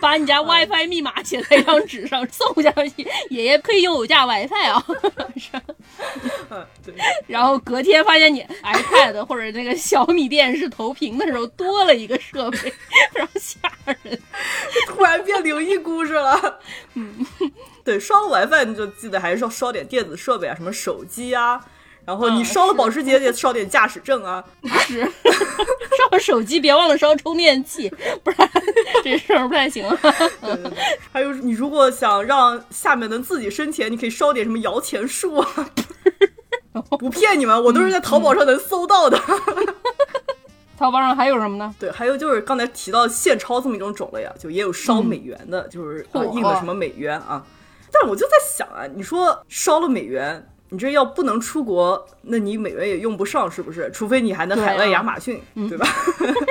[0.00, 3.06] 把你家 WiFi 密码写在一张纸上送下去。
[3.30, 4.84] 爷爷可以用我家 WiFi 啊，
[5.36, 5.50] 是。
[6.84, 6.94] 对。
[7.28, 13.58] 然后隔天发现你 iPad 或者那个小米电视投屏的时候多了一个设备，非常吓
[14.02, 14.20] 人。
[14.88, 16.60] 突然变灵异故事了。
[16.94, 17.24] 嗯，
[17.84, 21.64] 对，烧了 WiFi 你就记得还是要烧点电子设备啊，什么手机啊。
[22.06, 24.44] 然后你烧了保时捷，得烧点驾驶证啊！
[24.86, 25.02] 是，
[26.10, 27.88] 烧手机别忘了烧充电器，
[28.22, 28.50] 不然
[29.02, 29.88] 这事儿不太行。
[31.10, 35.48] 还有，你如果想让下面能自己生钱，你可以烧点什么摇钱树啊！
[36.98, 39.18] 不骗你们，我都是在淘宝上能搜到的。
[40.76, 41.74] 淘宝上还有什么呢？
[41.78, 47.42] 对，还有就是刚才提到现钞这么一种种类啊，就也有烧美元的，就是印的什么美元啊。
[47.90, 50.46] 但我就在想啊，你说烧了美元。
[50.70, 53.90] 你这要不能出国，那你美元也用不上，是不是？
[53.92, 55.86] 除非你还能海外亚马逊，对吧？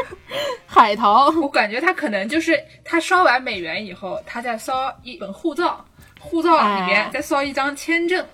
[0.66, 5.86] 海淘，我感觉他可能就是他烧完美元以后，他再烧一本护照，
[6.20, 8.26] 护照里面再烧一张签证，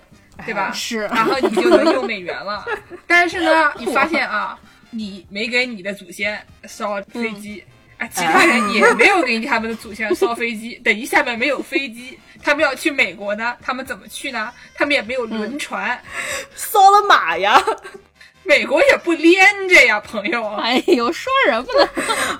[0.44, 0.70] 对吧？
[0.72, 2.64] 是，然后你就能用美元了。
[3.06, 4.58] 但是呢，你发现啊，
[4.90, 7.62] 你没给你的祖先烧飞机。
[7.98, 14.50] 啊，其他人也没有给他们的祖先烧飞机，等于下面没有飞机，他们要去美国呢，他们怎么去呢？
[14.74, 16.00] 他们也没有轮船，
[16.54, 17.62] 烧了马呀，
[18.44, 20.46] 美国也不连着呀，朋友。
[20.56, 21.88] 哎呦，说什么呢。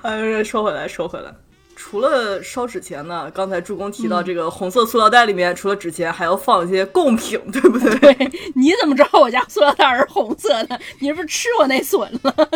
[0.03, 1.31] 哎，说回来，说回来，
[1.75, 8.31] 除了烧纸钱呢，刚才助攻提到这个红色塑料袋里面，除了纸钱，还要放一些贡品，对不对？
[8.55, 10.79] 你怎么知道我家塑料袋是红色的？
[10.99, 12.49] 你是不是吃我那笋了？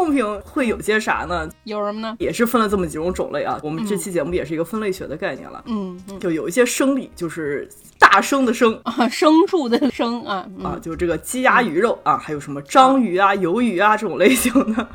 [0.00, 1.46] 贡品会有些啥呢？
[1.64, 2.16] 有什么呢？
[2.18, 3.60] 也是分了这么几种种类啊。
[3.62, 5.62] 我们这期节目也是一个分类学的概念了。
[5.66, 14.88] 嗯，就有一些生理，就是大生的生 啊，牲畜的生啊啊，就这个鸡鸭鱼肉啊，还有什么章鱼啊、鱿鱼啊这种类型的。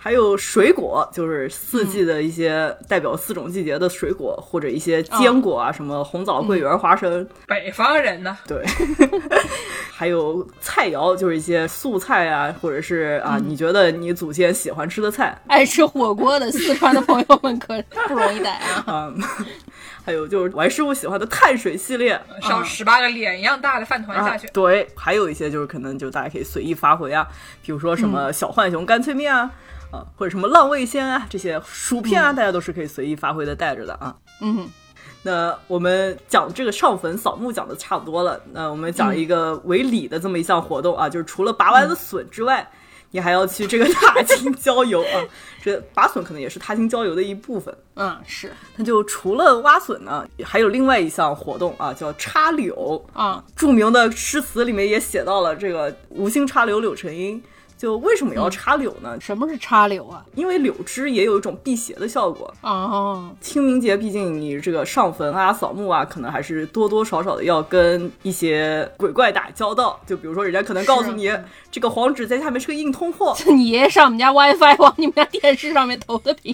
[0.00, 7.26] 还有水果，就是四季的一些代表四种季节的水果，或者一些坚果啊，什么红枣、桂圆、花生。
[7.46, 8.38] 北方人呢？
[8.46, 8.64] 对。
[9.92, 15.36] 还有菜肴，就是一些素菜啊，或者是啊，你觉得你祖先喜欢吃的菜。
[15.48, 18.50] 爱吃火锅的四川的朋友们可 不容易逮
[18.86, 19.12] 啊。
[20.06, 24.48] 还有就是王师傅喜欢的碳水系列，烧十八个脸一样大的饭团下去。
[24.52, 27.26] 对，还有一些就是可能就大家可以随意发挥啊，
[27.62, 29.50] 比如说什么小浣熊干脆面啊。
[29.90, 34.14] 啊，或者什么浪味仙啊，这些薯片啊，大家都是可以随意发挥的带着的啊。
[34.40, 34.68] 嗯，
[35.22, 42.68] 那我们讲这个上坟扫墓讲的差不多了，那我们讲一个为礼的这么一项活动啊，就是除了拔完的笋之外，
[43.10, 45.24] 你还要去这个踏青郊游啊。
[45.60, 47.76] 这拔笋可能也是踏青郊游的一部分。
[47.96, 48.52] 嗯，是。
[48.76, 53.42] 那就除了挖笋呢，还有另外一项活动啊，叫插柳啊。
[53.56, 57.42] 著名的诗词里面也写到了这个“无心插柳柳成荫”。
[57.78, 59.16] 就为什么要插柳呢？
[59.20, 60.24] 什么是插柳啊？
[60.34, 62.52] 因为柳枝也有一种辟邪的效果。
[62.62, 70.00] 哦，清明节毕竟你这个上坟啊、扫墓啊，可能还是多多少少的要跟一些鬼怪打交道。
[70.04, 71.30] 就比如说，人家可能告诉你
[71.70, 76.52] 这个黄纸在下面是个硬通货，你爷爷上我们家 WiFi 往你们家电视上面投个屏，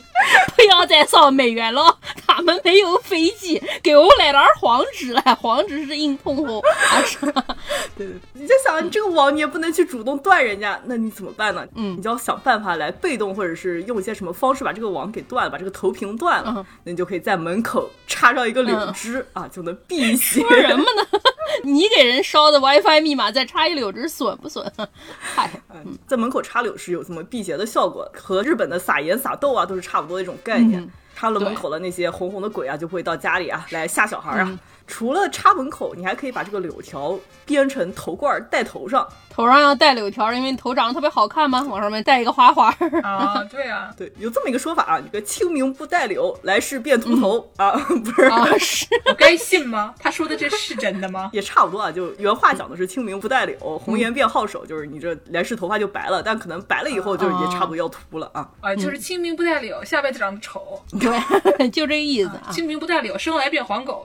[0.55, 6.61] 不要再扫美元了，他们没有飞机，给我来点黄纸来，黄纸是硬通货，
[7.07, 7.43] 是吧？
[7.97, 11.67] 对对，你就想你这个网你也不能去主动断人家，那你怎么办呢？
[11.77, 20.41] 嗯你就要想办法来被动或者是用一些什么方式把这个网给断了，把这个投屏断了，嗯那你就可以在门口插上一个柳枝、啊，就能辟邪。
[20.47, 21.21] 说什么呢？
[21.63, 24.71] 你给人烧的 WiFi 密码再插一柳枝，损不损？
[25.21, 30.81] 嗨，嗯在门口插柳是有这么辟邪的效果，和日本的撒盐撒豆啊都是差不多的一种概念。
[30.81, 34.59] 嗯插了门口的那些红红的鬼啊，就会到家里啊来吓小孩啊。
[34.87, 39.09] 嗯除了插门口，你还可以把这个柳条编成头冠儿戴头上。
[39.31, 42.69] 头上要戴柳条，因为你头长得特别好看嘛，往上面戴一个花花。
[43.03, 47.73] 啊， 对啊，对，有这么一个说法啊，这个清明不戴柳，来世变秃头、啊，
[48.05, 48.23] 不是。
[48.27, 49.95] 啊， 是我该信吗？
[49.99, 51.31] 他说的这是真的吗？
[51.33, 58.49] 也差不多啊，就原话讲的是清明不戴柳，红颜变好手，就是你这来世头发就白了，但可能白了以后就也差不多要秃了啊。
[58.61, 60.61] 啊，就是清明不戴柳，下辈子长得丑；
[61.01, 62.53] 对，就这个意思啊。
[62.53, 64.05] 清明不戴柳，生来变黄狗。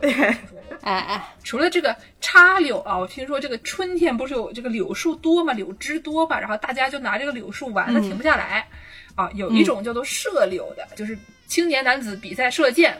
[0.81, 8.67] 哎哎，除了这个插柳啊，我听说这个春天不是有这个柳树多嘛，柳枝多嘛，然后大家就拿这个柳树玩的停不下来、
[9.15, 9.29] 啊。
[9.33, 12.97] 有一种叫做射柳的，就是青年男子比赛射箭。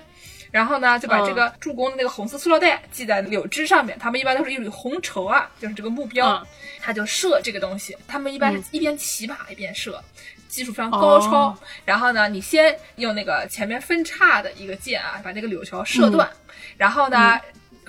[0.52, 3.96] 然后呢，就把这个助攻的那个红色塑料袋系在柳枝上面。
[4.00, 6.48] 他们一般都是一缕红绸啊，就是这个目标，嗯
[6.82, 7.96] 他就射这个东西。
[8.08, 10.04] 他们一般是一边骑马一边射，
[10.48, 11.50] 技术非常高超。
[11.50, 16.28] 哦然后呢，你先用那个前面分叉的一个箭啊，把这个柳条射断，
[16.78, 17.40] 然后呢，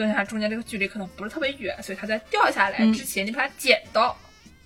[0.00, 4.16] 跟它中间这个距离可能不是特别远，所以它在掉下来之前，你把它捡到，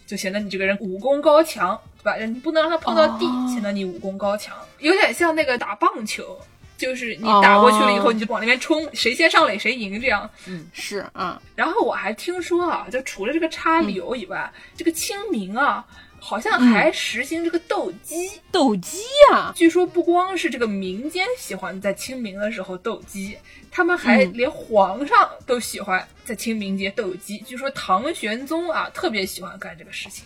[0.06, 2.16] 就显得你这个人武功高强，对吧？
[2.24, 6.38] 你不能让它碰到地，哦显得你武功高强，有点像那个打棒球。
[6.76, 10.28] 就是你打过去了以后，哦你就往那边冲，谁先上垒谁赢这样。
[10.46, 15.86] 嗯是啊，然后我还听说啊，就除了这个插嗯柳以外，这个清明啊，
[16.26, 18.30] 好像还实行这个斗鸡。
[18.50, 23.36] 斗鸡呀，据说不光是这个民间喜欢在清明的时候斗鸡，
[23.70, 27.36] 他们还嗯连皇上都喜欢在清明节斗鸡。
[27.40, 30.24] 据说唐玄宗啊特别喜欢干这个事情，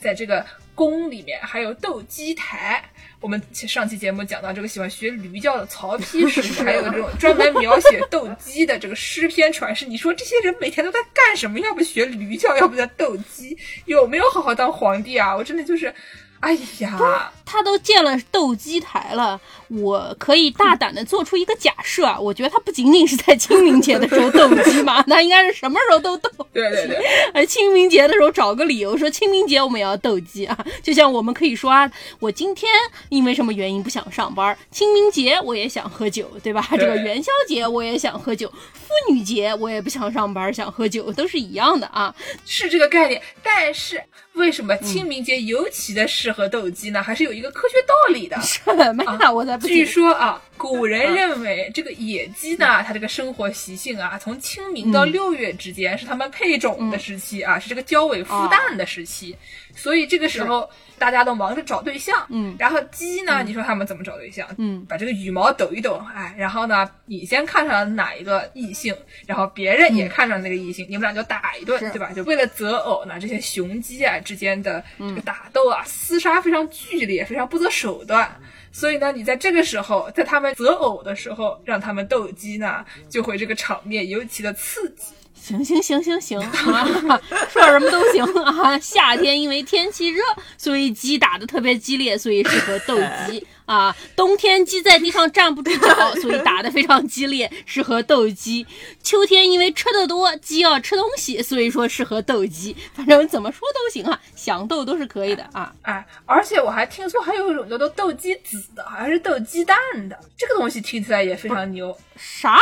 [0.00, 0.44] 在这个
[0.76, 2.84] 宫里面还有斗鸡台。
[3.20, 9.86] 我们上期节目讲到这个喜欢学驴叫的曹丕是不是，还有这种专门描写斗鸡的这个诗篇传世。
[9.86, 11.58] 你说这些人每天都在干什么？
[11.58, 15.34] 要不学驴叫，要不在斗鸡，有没有好好当皇帝啊？
[15.34, 15.92] 我真的就是，
[16.40, 26.30] 哎呀，他都建了斗鸡台了，我可以大胆的做出一个假设啊，我觉得他不仅仅是在清明节的时候斗鸡嘛， 那应该是什么时候都斗。
[26.52, 26.96] 对对对。
[27.32, 32.70] 哎，清明节的时候找个理由说清明节我们也要斗鸡啊，就像我们可以说啊，我今天
[33.08, 36.66] 因为什么原因不想上班，清明节我也想喝酒，对吧？
[36.70, 42.14] 对这个元宵节我也想喝酒，妇女节我也不想上班，想喝酒，都是一样的啊。
[42.44, 44.02] 是这个概念，但是
[44.34, 47.00] 为什么清明节尤其的适合斗鸡呢？
[47.00, 48.36] 还是有一个科学道理的。
[48.42, 48.60] 什
[48.96, 49.30] 么呀？
[49.30, 49.86] 我才不据。
[49.86, 59.36] 说啊，古人认为这个野鸡呢，它这个生活习性啊，从清明到六月之间是它们配种的时期啊，是这个交尾孵蛋的时期，
[59.76, 62.26] 所以这个时候大家都忙着找对象。
[62.30, 64.48] 嗯然后鸡呢，你说他们怎么找对象？
[64.58, 72.10] 嗯把这个羽毛抖一抖，哎，然后呢，你先看上了哪一个异性，然后别人也看上那个异性，你们俩就打一顿，对吧？
[72.12, 78.34] 就为了择偶呢，这些雄鸡啊之间的这个打斗啊、厮杀非常剧烈，非常不择手段。
[78.72, 85.12] 所以呢，你在这个时候，在他们择偶的时候，让他们斗鸡呢，就会这个场面尤其的刺激。
[85.46, 88.76] 行行行行行啊，说什么都行啊。
[88.80, 90.20] 夏天因为天气热，
[90.58, 93.94] 所以鸡打得特别激烈，所以适合斗鸡啊。
[94.16, 98.66] 冬天鸡在地上站不住脚，所以打得非常激烈，适合斗鸡。
[99.04, 102.76] 秋天因为吃的多，鸡要吃东西，所以说适合斗鸡。
[102.92, 105.72] 反正怎么说都行啊，想斗都是可以的啊。
[105.82, 109.78] 哎，而且我还听说还有一种叫做斗鸡子的，好像是斗鸡蛋
[110.08, 111.96] 的，这个东西听起来也非常牛。
[112.16, 112.58] 啥？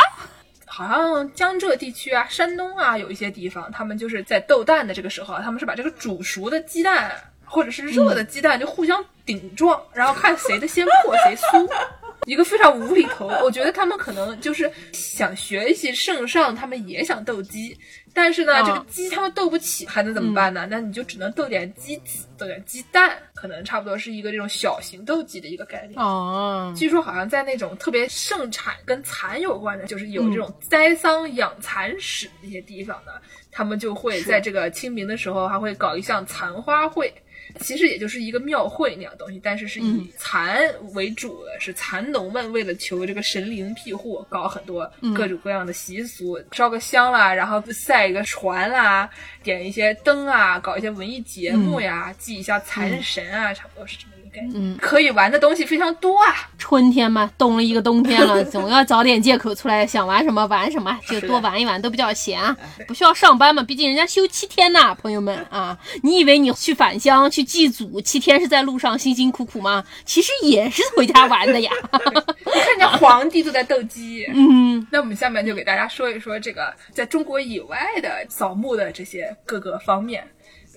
[0.75, 7.09] 好像江浙地区啊、山东啊，有一些地方，他们就是在斗蛋的这个时候，他们是把这个煮熟的鸡蛋
[7.45, 11.65] 或者是热的鸡蛋就互相顶撞，然后看谁的先破谁酥。
[12.27, 17.77] 一个非常无厘头，我觉得他们可能就是想学习圣上，他们也想斗鸡，
[18.15, 20.65] 但是呢，啊这个鸡他们斗不起，还能怎么办呢？
[20.71, 26.01] 那你就只能斗点鸡子，斗点鸡蛋，可能差不多是一个这种小型斗鸡的一个概念。
[26.01, 33.11] 哦，据说好像在那种特别盛产跟蚕有关的，就是有这种栽桑养蚕史那些地方呢，
[33.51, 37.13] 他们就会在这个清明的时候还会搞一项蚕花会。
[37.59, 49.09] 其实也就是一个庙会那样东西，但是是以蚕为主的，是蚕农们为了求这个神灵庇护，搞很多各种各样的习俗，烧个香啦，然后赛一个船啦，
[49.43, 54.14] 点一些灯啊，搞一些文艺节目呀，祭一下蚕神啊，差不多是这么。
[54.53, 56.49] 嗯，可以玩的东西非常多啊！
[56.57, 62.55] 春天嘛，冻了一个冬天了， 总要找点借口出来，想玩什么玩什么，就多玩一玩，都比较闲啊，
[62.87, 69.83] 不需要上班嘛，毕竟人家休七天呐，朋友们啊，你以为你去返乡去祭祖七天是在路上辛辛苦苦吗？
[70.05, 71.71] 其实也是回家玩的呀。
[71.91, 74.25] 看见皇帝都在斗鸡。
[74.33, 80.25] 嗯，那我们下面就给大家说一说这个在中国以外的扫墓的这些各个方面。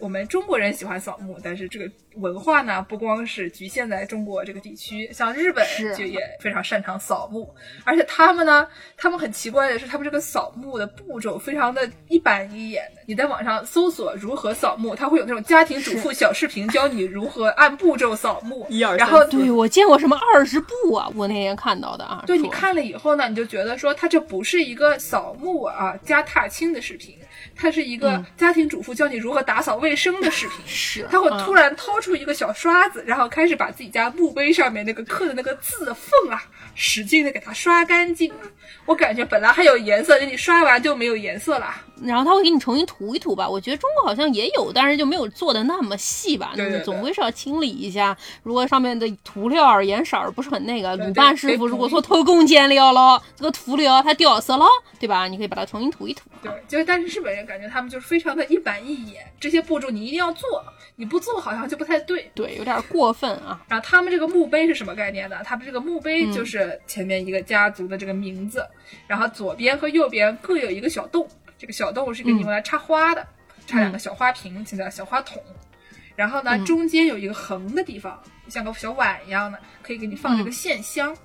[0.01, 13.03] 我们中国人喜欢扫墓，但是这个文化呢，不光是局限在中国这个地区，像日本就也非常擅长扫墓，而且他们呢，他们很奇怪的是，他们这个扫墓的步骤非常的一板一眼的。
[13.07, 18.66] 你在网上搜索如何扫墓，它会有那种家庭主妇小视频，教你如何按步骤扫墓。
[18.68, 22.22] 一二然后对我见过什么二十步啊，我那天看到的啊。
[22.26, 27.16] 对你看了以后呢，你就觉得说，它这不是一个扫墓啊加踏青的视频。
[27.61, 36.40] 它是一个家庭主妇教你如何打扫卫生的视频， 是他会突然掏出一个小刷子，然后开始把自己家墓碑上面那个刻的那个字的缝啊，
[36.76, 38.32] 使劲的给它刷干净。
[38.86, 41.74] 我感觉本来还有颜色，给你刷完就没有颜色了。
[42.03, 46.53] 然后他会给你重新涂一涂吧，我觉得中国好像也有，但是就没有做的那么细吧。
[46.55, 46.84] 对对对。
[46.84, 54.64] 总归是要清理一下，如果上面的涂料颜色不是很那个，鲁班师傅如果说偷工减料了，这个涂料它掉色了，
[54.99, 55.26] 对吧？
[55.28, 56.28] 你可以把它重新涂一涂。
[56.42, 60.64] 对，就是但是日本人感觉他们就是非常的一板一眼，这些步骤你一定要做，
[60.96, 62.30] 你不做好像就不太对。
[62.34, 63.61] 对，有点过分啊。
[63.68, 65.36] 然后他们这个墓碑是什么概念呢？
[65.44, 68.64] 他们这个墓碑就是前面一个家族的这个名字，
[69.07, 71.28] 然后左边和右边各有一个小洞。
[71.59, 73.26] 这个小洞是给你用来插花的，
[73.66, 75.42] 插两个小花瓶，现在小花筒。
[76.14, 81.16] 然后呢，中间有一个横的地方，像个小碗一样的，可以给你放这个线香，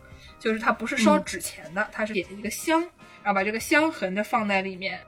[0.43, 2.81] 就是它不是烧纸钱的，它是点一个香，
[3.23, 4.99] 然后把这个香横着放在里面。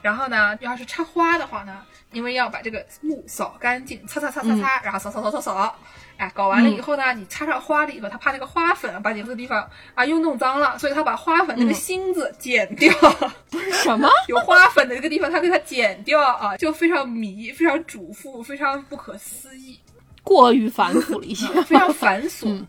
[0.00, 1.82] 然后呢，要是插花的话呢，
[2.12, 5.76] 因为要把这个木扫干净，擦擦擦擦擦，然后扫扫扫扫扫。
[6.16, 12.94] 哎，搞完了以后呢，你插上花了以后，他怕那个花粉把你这个地方啊又弄脏了，所以他把花粉那个芯子剪掉。
[13.82, 19.80] 什么有花粉的这个地方，他给它剪掉啊，就非常迷，非常主妇，非常不可思议，
[20.22, 22.64] 过于繁复了一些，非常繁琐。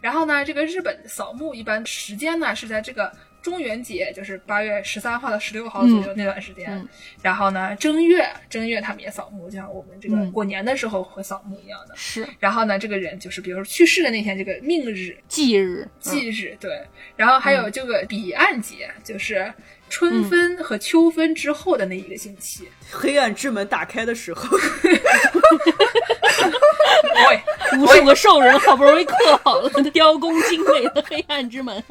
[0.00, 3.12] 然后呢，这个日本扫墓一般时间呢是在这个。
[3.42, 6.86] 中元节就是八月十三号到十六号左右那段时间，
[7.22, 11.94] 然后呢，正月正月他们也扫墓，就像我们这个过年的时候会扫墓一样的。
[11.96, 16.82] 是，然后呢，这个人就是比如说去世的那天，这个命日、忌日、忌日，对。
[17.16, 19.50] 然后还有这个彼岸节，就是
[19.88, 24.42] 春分和秋分之后的那一个星期，黑暗之门打开的时候。
[27.28, 29.14] 喂，无数个兽人好不容易刻
[29.44, 31.82] 好了雕工精美的黑暗之门。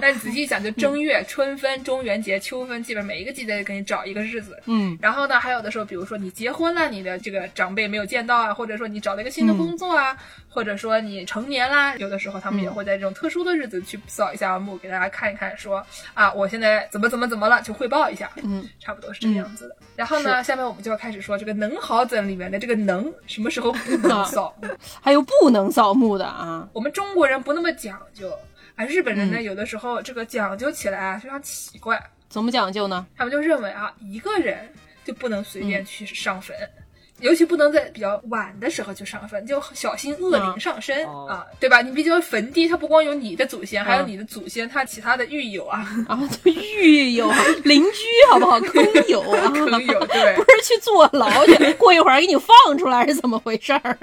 [0.00, 4.60] 但仔细想，就正月、春分、中元节、秋分，基本每一个季节给你找一个日子。
[4.66, 10.16] 嗯，然后呢，还有的时候，比如说你结婚了，你的这个长辈没有见到啊，或者说你找了一个新的工作啊，
[10.48, 15.84] 或者说你成年啦，有的时候他们也会在这种特殊的日子去扫一下墓，给大家看一看，说
[16.14, 18.30] 啊，我现在怎么怎么怎么了，就汇报一下。
[18.42, 19.76] 嗯，差不多是这个样子的。
[19.96, 24.68] 然后呢，下面我们就要开始说这个能好怎里面的这个能什么时候不能 扫墓，
[25.00, 26.68] 还有不能扫墓的啊。
[26.72, 28.30] 我们中国人不那么讲究，
[28.74, 31.98] 而日本人呢，有的时候这个讲究起来啊非常奇怪。
[32.28, 33.06] 怎么讲究呢？
[33.16, 34.70] 他们就认为啊，一个人
[35.04, 36.54] 就不能随便去上坟。
[37.20, 41.80] 尤其不能在比较晚的时候去上坟，就小心恶灵上身啊，对吧？
[41.80, 47.32] 你毕竟坟地它不光有你的祖先，还有你的祖先他其他的狱友啊啊， 狱友、
[47.64, 47.98] 邻居
[48.30, 48.60] 好不好？
[48.60, 53.98] 坑友啊， 坑友对， 不是去坐牢去，过一会儿给你放出来是怎么回事儿？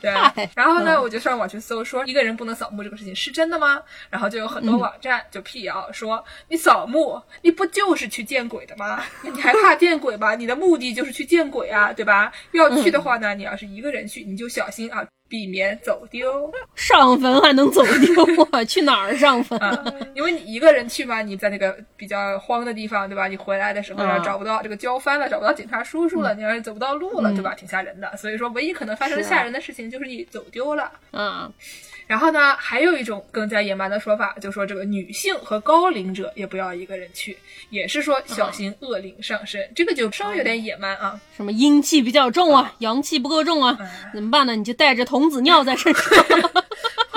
[0.00, 0.12] 对。
[0.54, 3.80] 然后呢，我就上网去搜，说一个人不能扫墓这个事情是真的吗？
[4.10, 9.02] 然后就有很多网站就辟谣说，你扫墓你不就是去见鬼的吗？
[9.22, 10.34] 你还怕见鬼吗？
[10.34, 12.32] 你的目的就是去见鬼啊，对吧？
[12.52, 16.52] 要去的话呢，你要是一个人去，你就小心啊，避免走丢。
[16.74, 18.62] 上坟还能走丢啊？
[18.66, 19.58] 去哪儿上坟？
[20.14, 23.26] 因为你一个人去嘛，你在那个比较荒的地方，对吧？
[23.26, 27.54] 你回来的时候要找不到这个交番了，找不到警察叔叔了，你要是走不到路了，对吧？
[27.54, 28.16] 挺吓人的。
[28.16, 30.92] 所以说，唯一可能发生吓人的事情就是你走丢了。
[31.12, 31.52] 嗯。
[32.06, 37.36] 然后呢，还有一种更加野蛮的说法，就说这个女性和高龄者也不要一个人去，
[37.70, 39.60] 也是说小心恶灵上身。
[39.74, 41.18] 这个就稍微有点野蛮啊。
[41.36, 43.78] 什么阴气比较重啊，阳气不够重啊，
[44.12, 44.54] 怎么办呢？
[44.54, 46.02] 你就带着童子尿在身上。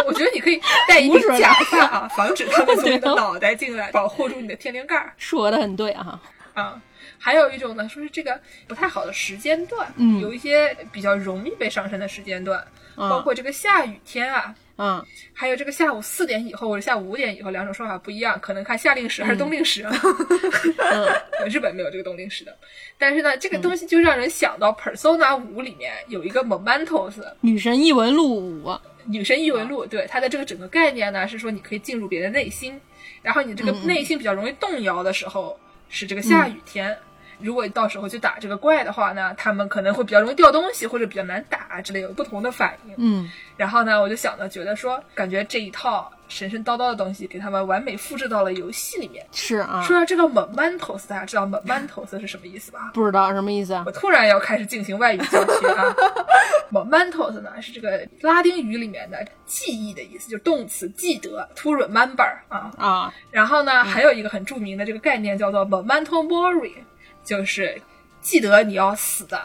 [0.05, 5.11] 我觉得你可以戴一顶假发啊，防止他们从你的脑袋进来，保护住你的天灵盖。
[5.17, 6.21] 说的很对啊。
[6.53, 6.81] 啊。
[7.19, 12.63] 还有一种呢，说是这个不太好的时间段，嗯有一些比较容易被上身的时间段，
[12.95, 15.03] 包括这个下雨天啊，嗯，
[15.33, 19.91] 还有这个下午四点以后或者下午五点以后，两种说法不一样，可能看夏令时还是冬令时啊。
[20.91, 21.07] 嗯。
[21.49, 22.57] 日本没有这个冬令时的，
[22.97, 32.79] 但是呢，这个东西就让人想到 Persona 五里面有一个 Momentos 女神异闻录五，女神异闻录，对它的这个整个概念呢，是说你可以进入别人内心，
[33.21, 35.57] 然后你这个内心比较容易动摇的时候，
[35.89, 36.97] 是这个下雨天。
[37.39, 42.93] 如果到时候去打这个怪的话呢，他们可能会比较容易掉东西，或者比较难打之类，有不同的反应。
[42.97, 49.25] 嗯然后呢，我就想到，觉得说，感觉这一套神神叨叨的东西，给他们完美复制到了游戏里面。
[49.31, 52.91] 是啊，说到这个 Momentos，大家知道 Momentos 是什么意思吧？
[52.93, 53.91] 不知道什么意思啊我？
[53.91, 55.95] 突然要开始进行外语教学啊。
[56.71, 62.71] Momentos 呢是这个拉丁语里面的记忆的意思，就是动词记得，to remember 啊。
[62.77, 66.73] 啊，然后呢，还有一个很著名的这个概念叫做 memento mori，
[67.27, 67.79] 就是
[68.21, 69.37] 记得你要死的。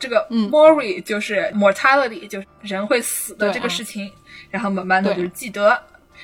[0.00, 4.10] 这个 mori 就是 mortality，就是人会死的这个事情。
[4.50, 5.80] 然后 memento 对就是记得。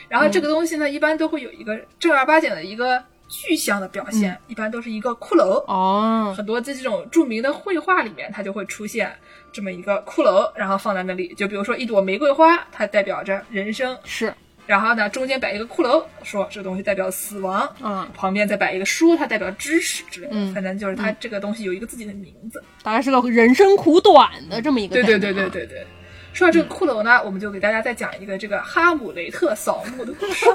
[0.09, 5.63] 然后这个东西呢，一般都会有一个正儿八经的一个具象的表现，一般都是一个骷髅。
[5.67, 9.15] 哦，很多在这种著名的绘画里面，它就会出现
[9.53, 11.33] 这么一个骷髅，然后放在那里。
[11.35, 14.35] 就比如说一朵玫瑰花，它代表着人生，是，
[14.69, 17.67] 然后呢中间摆一个骷髅，说这个东西代表死亡。
[17.83, 20.35] 嗯，旁边再摆一个书，它代表知识之类的。
[20.35, 22.63] 嗯反正就是它这个东西有一个自己的名字。
[22.83, 25.03] 大概是个人生苦短的这么一个对。
[25.03, 25.87] 对对对对对。
[26.35, 30.47] 说到这个骷髅呢，我们就给大家再讲一个这个哈姆雷特扫墓的故事。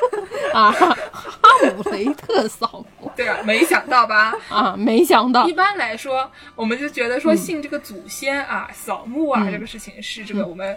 [0.52, 4.34] 啊，哈姆雷特扫墓对啊，没想到吧？
[4.50, 10.76] 啊，没想到一般来说，我们就觉得说信这个祖先啊、扫墓啊、这个事情是这个我们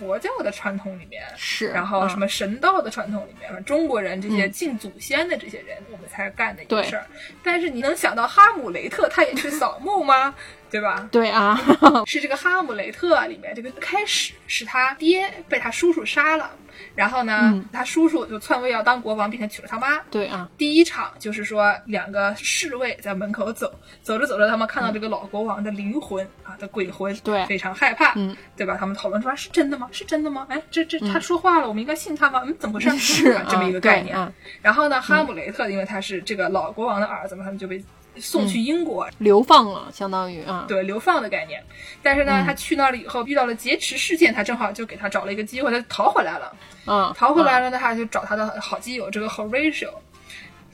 [0.00, 7.06] 佛教的传统里面，是然后什么神道的传统里面，中国人这些敬祖先的这些人，我们才干的一个事儿。
[7.44, 10.34] 但是你能想到哈姆雷特他也去扫墓吗？
[10.70, 11.06] 对吧？
[11.10, 11.60] 对啊，
[12.06, 16.50] 是这个哈姆雷特里面这个开始是他爹被他叔叔杀了，
[16.94, 19.98] 然后呢，嗯他叔叔就篡位要当国王，并且娶了他妈。
[20.10, 23.72] 对啊，第一场就是说，两个侍卫在门口走，
[24.02, 28.76] 走着走着，他们看到这个老国王的灵魂啊的鬼魂，对非常害怕，嗯，对吧？
[28.78, 29.88] 他们讨论说，是真的吗？
[29.92, 30.46] 是真的吗？
[30.48, 32.42] 哎，这这他说话了，我们应该信他吗？
[32.44, 32.90] 嗯，怎么回事？
[32.98, 34.32] 是啊 这么一个啊概念。
[34.62, 37.82] 然后呢，哈姆雷特因为他是这个老国王的儿子嘛，他们就被
[38.16, 41.62] 送去英国，流放了，相当于啊，对流放的概念。
[42.02, 46.52] 但是呢，嗯他去那了以后遇到了劫持事件，他正好就给他找了一个机会，他逃回来了。
[46.86, 49.90] 啊，逃回来了呢，他就找他的好基友这个 Horatio。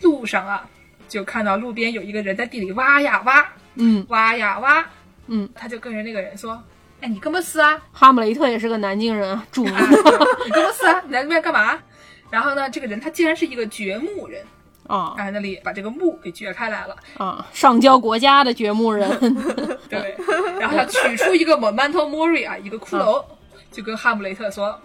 [0.02, 0.68] 路上啊，
[1.08, 4.86] 就看到路边有一个人在地里挖呀挖，嗯挖呀挖，
[5.26, 6.62] 嗯，他就跟人那个人说
[7.00, 7.80] ：“哎，你干嘛死啊？
[7.92, 9.88] 哈姆雷特也是个南京人啊，著名啊
[10.44, 11.02] 你干嘛死啊？
[11.06, 11.78] 你来这边干嘛？”
[12.30, 14.44] 然后呢，这个人他竟然是一个掘墓人，
[14.88, 15.14] 啊。
[15.16, 19.08] 在，那里把这个墓给掘开来了，啊，上交国家的掘墓人，
[19.88, 20.16] 对，
[20.60, 23.24] 然后他取出一个 Memento Mori 啊，一个骷髅，
[23.70, 24.78] 就跟哈姆雷特说：“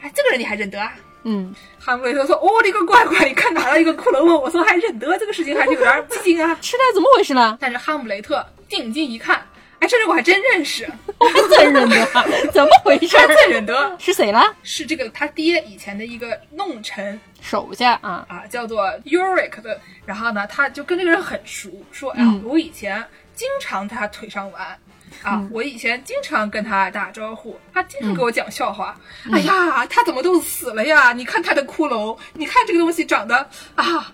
[0.00, 0.92] 哎，这个人你还认得啊？”
[1.24, 6.52] 嗯，哈姆雷特说：“哦，这个乖乖，你看拿了一个骷髅，我说还认得这个事情还是有点激进啊。
[6.60, 7.56] 吃的怎么回事呢”？
[7.60, 9.46] 但是哈姆雷特定睛一看，
[9.82, 11.28] 哎，这人我还真认识， 我
[11.58, 12.06] 认得，
[12.54, 13.16] 怎么回事？
[13.18, 14.54] 还真认得，是谁了？
[14.62, 19.80] 是这个他爹以前的一个弄臣手下啊，啊，叫做 Uric 的。
[20.06, 23.04] 然后呢，他就跟这个人很熟，说：“哎呀，嗯我以前
[23.34, 24.78] 经常在他腿上玩。”
[25.22, 28.96] 啊，我以前经常跟他打招呼，他经常给我讲笑话。
[29.32, 31.12] 哎呀，他怎么都死了呀？
[31.12, 33.36] 你看他的骷髅，你看这个东西长得
[33.74, 34.12] 啊，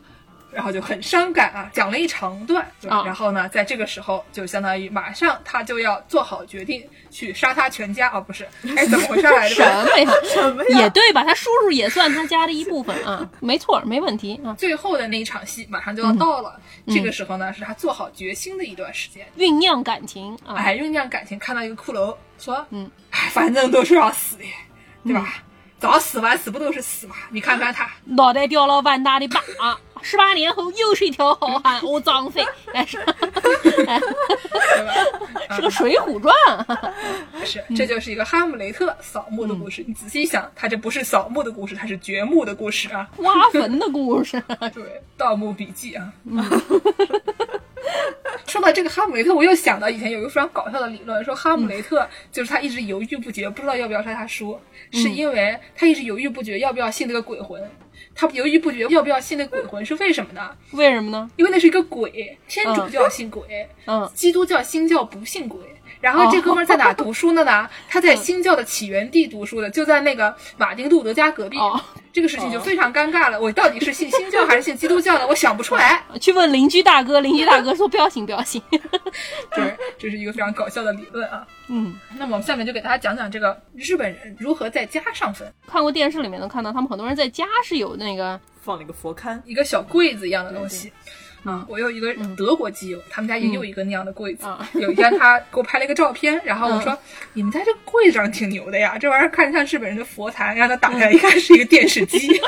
[0.52, 2.66] 然后就很伤感啊，讲了一长段。
[2.80, 8.46] 然后呢，在这个时候就相当于马上他就要做好决定去杀他全家啊，不是，
[8.76, 9.54] 哎，怎么回事来着？
[9.54, 10.12] 什么呀？
[10.24, 10.78] 什么呀？
[10.80, 11.24] 也对吧？
[11.24, 14.54] 他叔叔也算他家的一部分啊，没错，没问题啊。
[14.54, 19.26] 最后的那一场戏马上就要到了，这个时候呢，是他做好决心的一段时间。
[19.36, 24.44] 酝酿感情啊，哎，酝酿感情，看到一个骷髅，说，嗯，哎，反正都是要死的，
[25.04, 25.42] 对吧？
[25.80, 27.14] 早死晚死不都是死吗？
[27.30, 29.40] 你看看他，脑袋掉了万大的疤，
[30.02, 32.98] 十八年后又是一条好汉，我张飞，哎是，
[35.60, 36.34] 个《水浒传》
[37.44, 39.84] 是，这就是一个哈姆雷特扫墓的故事。
[39.86, 43.08] 你仔细想，他这不是扫墓的故事，他是掘墓的故事啊。
[43.18, 44.42] 挖坟的故事。
[44.74, 44.82] 对，
[45.16, 46.12] 《盗墓笔记》啊。
[48.46, 54.58] 说到这个哈姆雷特，我又想到以前有一个非常搞笑的理论，说哈姆雷特就是他一直犹豫不决，不知道要不要杀他叔，
[54.92, 57.62] 是因为他一直犹豫不决要不要信那个鬼魂。
[58.14, 60.50] 他犹豫不决要不要信那个鬼魂是为什么呢？
[60.72, 61.30] 为什么呢？
[61.36, 65.60] 因为那是一个鬼，天主教信鬼，嗯基督教、新教不信鬼。
[66.00, 67.68] 然后这哥们儿在哪读书呢呢？
[67.88, 71.58] 他在新教的起源地读书的，就在那个马丁路德家隔壁。
[71.58, 71.80] 哦
[72.10, 75.26] 这个事情就非常尴尬了，我到底是信新教还是信基督教呢？
[75.28, 76.02] 我想不出来。
[76.20, 78.60] 去问邻居大哥，邻居大哥说不要信，不要信。
[79.54, 81.46] 对，这是一个非常搞笑的理论啊。
[81.68, 85.46] 嗯，那么我们下面就给大家讲讲这个日本人如何在家上坟。
[85.68, 90.90] 看过电视里面能看到，他们很多人在家是有那个放了一个佛龛，一个小柜子一样的东西。
[91.44, 94.44] 啊，我有一个德国基友，他们家也有一个那样的柜子。
[94.44, 96.96] 啊有一天他给我拍了一个照片，然后我说
[97.32, 102.18] ：“你们家这个柜子长得挺牛的呀，这玩意儿看着像日本人的佛坛。”让他打开一看，是一个电视机。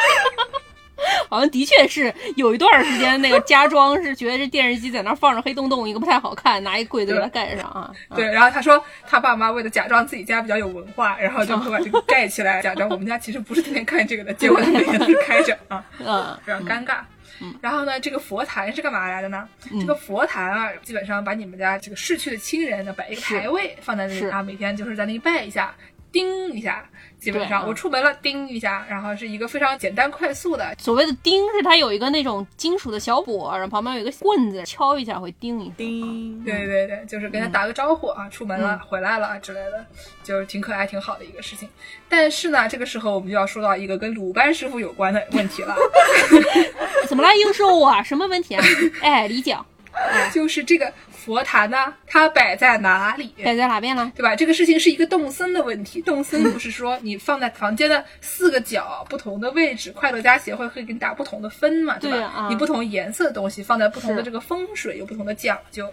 [1.28, 7.90] 好像的确是有一段时间，那个家装是觉得这电视机在那儿放着黑洞洞一个不太好看，拿一柜子给它盖上啊。
[8.14, 15.84] 对，然后他说他爸妈为了假装自己家比较有文化，然后就会把这个盖起来，假装我们家其实不是天天看这个的，结果他每天都是开着啊。
[15.98, 16.98] 嗯非常尴尬。
[17.62, 19.48] 然后呢，这个佛坛是干嘛来的呢？
[19.80, 25.74] 这个佛坛啊，基本上把你们家这个逝去的亲人呢，摆一个牌位放在那里啊，每天就是在那里拜一下，
[26.12, 26.84] 叮一下。
[27.20, 30.74] 基本上我出门了，叮一下，然后是一个非常简单快速的。
[30.78, 35.74] 所谓的叮是它有一个那种金属的小钵，然后旁边有一个棍子，敲一下会叮一下。
[35.76, 39.84] 叮，对对对，就是跟他打个招呼啊，出门了、嗯回来了啊之类的，
[40.24, 41.68] 就是挺可爱、挺好的一个事情。
[42.08, 45.76] 但是呢，这个时候我们就要说到一个跟鲁班师傅有关的问题了。
[47.06, 47.28] 怎么了？
[47.36, 48.02] 又是我啊？
[48.02, 48.64] 什么问题啊？
[49.02, 49.64] 哎，李讲，
[50.32, 50.90] 就是这个
[51.20, 53.34] 佛坛呢，它摆在哪里？
[53.44, 54.10] 摆在哪边了？
[54.16, 54.34] 对吧？
[54.34, 56.00] 这个事情是一个动森的问题。
[56.00, 62.00] 动森不是说你放在房间的四个角不同的位置，快乐家协会会给你打不同的分嘛，吧？
[62.00, 65.86] 对啊你不同颜色的东西放在不同的这个风水有不同的讲究。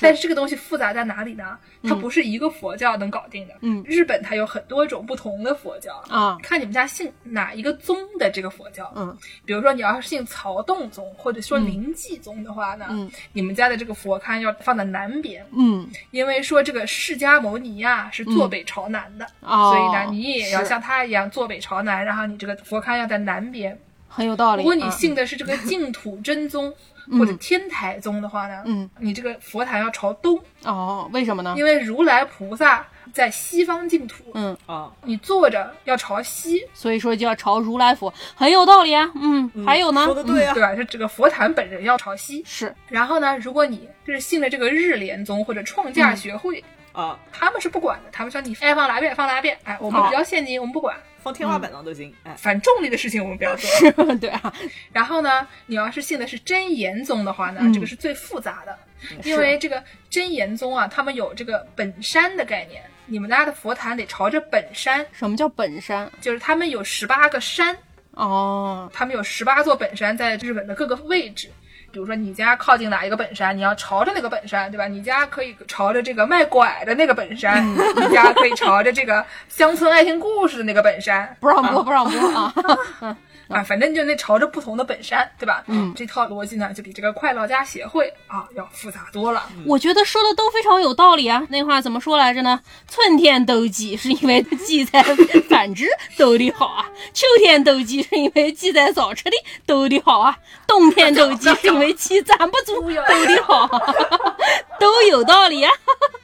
[0.00, 1.58] 但是这个东西复杂在哪里呢？
[1.84, 3.54] 它不是一个佛教能搞定的。
[3.62, 8.92] 嗯日本它有很多种不同的佛教啊看你们家信哪一个宗的这个佛教。
[8.96, 15.46] 嗯，比如说你要是信曹洞宗或者说灵济宗的话呢，嗯你们家的这个佛龛要放在南边。
[15.56, 23.78] 嗯，因为说这个释迦牟尼呀、是坐北朝南的，哦所以呢，你也要像他一样坐北朝南，然后你这个佛龛要在南边。
[24.10, 24.62] 很有道理。
[24.62, 26.72] 如果你啊信的是这个净土真宗、
[27.12, 31.54] 或者天台宗的话呢，嗯，你这个佛坛要朝东，哦，为什么呢？
[31.56, 39.10] 因为如来菩萨在西方净土，嗯，啊，你坐着要朝西，所以说就要朝如来佛，很有道理啊。
[39.14, 40.04] 嗯，还有呢？
[40.04, 40.76] 说的对啊对，吧？
[40.76, 42.42] 是这个佛坛本人要朝西。
[42.44, 50.96] 是然后呢，如果你就是信了这个日莲宗或者创价学会，啊，他们是不管的，他们说你爱放哪边放哪边，哎，我们哦比较现金，我们不管。
[51.22, 54.16] 放天花板上都行，哎，反重力的事情我们不要做。
[54.16, 54.52] 对啊，
[54.92, 58.78] 然后呢，你要是信的是真言宗的话呢，嗯这个是最复杂的，
[59.24, 62.82] 因为这个真言宗啊，他们有这个本山的概念。
[63.10, 66.10] 你们家的佛坛得朝着本山，什么叫本山？
[66.20, 67.74] 就是他们有十八个山，
[68.10, 71.50] 哦，他们有十八座本山在日本的各个位置。
[71.90, 74.86] 比如说你家靠近哪一个本山，你要朝着那个本山，对吧？
[74.86, 83.16] 你家可以朝着这个卖拐的那个本山，你家可以朝着这个乡村爱情故事的那个本山，不让播，不让播啊！
[83.48, 85.64] 啊，反正就那朝着不同的本山，对吧？
[85.68, 89.48] 嗯，这套逻辑呢，就比这个快乐家协会啊要复杂多了。
[89.66, 91.42] 我觉得说的都非常有道理啊。
[91.48, 92.60] 那话怎么说来着呢？
[92.86, 95.02] 春天斗鸡是因为鸡在
[95.48, 99.32] 繁殖斗得好啊， 秋天斗鸡是因为鸡在早吃的
[99.64, 100.36] 斗得好啊，
[100.66, 103.96] 冬天斗鸡是因为鸡攒不足 斗的好啊，
[104.78, 105.72] 都有道理啊。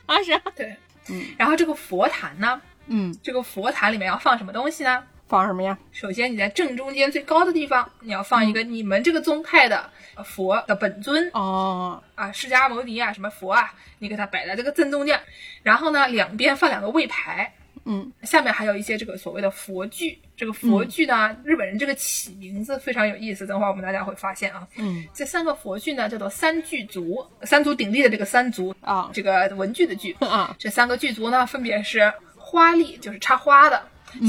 [0.06, 0.76] 啊是啊，对，
[1.08, 5.02] 嗯，然后这个佛坛呢，嗯，这个佛坛里面要放什么东西呢？
[5.34, 5.76] 放什么呀？
[5.90, 15.20] 首先，你在正中间最高的地方，你要放一个你们这个宗派的呃佛的本尊哦，啊，释迦牟尼啊，什么佛啊，你给它摆在这个正中间。
[15.64, 17.52] 然后呢，两边放两个位牌，
[17.84, 20.20] 嗯，下面还有一些这个所谓的佛具。
[20.36, 24.68] 这个佛具呢，日本人这个起名字非常有意思，等会儿我们大家会发现啊。
[24.76, 33.88] 嗯，这三个佛具呢叫做三具足，三足鼎立的这个三足啊这个文具的具啊，这三个具足呢分别是花粒，就是插花的。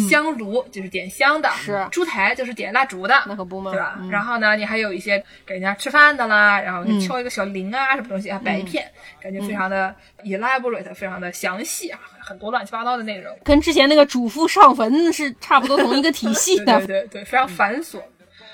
[0.10, 3.98] 香炉就是点香的，嗯是烛台就是点蜡烛的，那可不嘛对吧？
[4.00, 8.90] 嗯然后呢，你还有一些给人家吃饭的啦，然后敲一个小铃啊，什么东西啊，摆一片，
[9.22, 13.38] 感觉非常的 elaborate，非常的详细啊，很多乱七八糟的内容。
[13.44, 16.88] 跟之前那个主妇上坟是差不多同一个体系 对的对。
[16.88, 18.02] 对对，非常繁琐。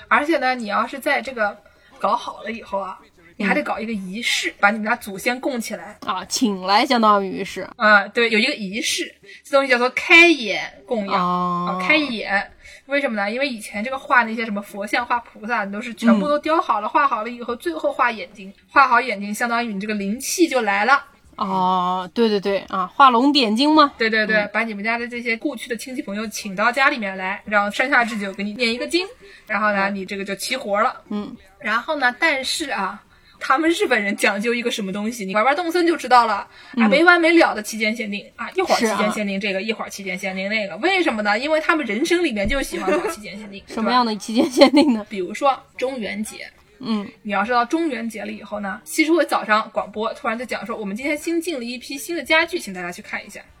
[0.08, 1.56] 而且呢，你要是在这个
[1.98, 2.98] 搞好了以后啊，
[3.36, 8.06] 你还得搞一个仪式，把你们家祖先供起来啊，请来相当于是啊。
[8.08, 9.14] 对，有一个仪式，
[9.44, 12.50] 这东西叫做开眼供养哦啊，开眼。
[12.86, 13.30] 为什么呢？
[13.30, 21.02] 因为以前这个画那些什么佛像、画菩萨，你都是全部都雕好了、画好了以后，最后画眼睛，画好眼睛，相当于你这个灵气就来了。
[21.36, 23.92] 哦，对对对啊，画龙点睛嘛。
[23.96, 29.06] 对对对，把你们家的这些故去的亲戚朋友请到家里面来，让山下智久给你念一个经，
[29.46, 31.00] 然后呢，你这个就齐活了。
[31.08, 33.02] 嗯，然后呢，但是啊，
[33.44, 41.36] 他们日本人讲究一个什么东西，你玩玩动森就知道了啊，没完没了的期间限定啊，一会儿期间限定这个，一会儿期间限定那个，为什么呢？
[41.36, 45.04] 因为他们人生里面就喜欢搞期间限定， 什么样的期间限定呢？
[45.08, 46.48] 比如说中元节，
[46.84, 53.40] 嗯，你要是到中元节了以后呢，西施会早上广播突然就讲说，我们今天新进了一批新的家具，请大家去看一下，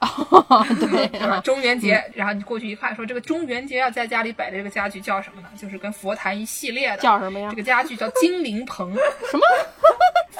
[0.80, 1.40] 对 对吧？
[1.40, 5.48] 中元节，然后你过去一看，说这个中元节要在家里摆的这个家具叫什么呢？
[5.56, 8.92] 就是跟佛坛一系列的，叫什么呀这个家具叫精灵棚，
[9.30, 9.42] 什么？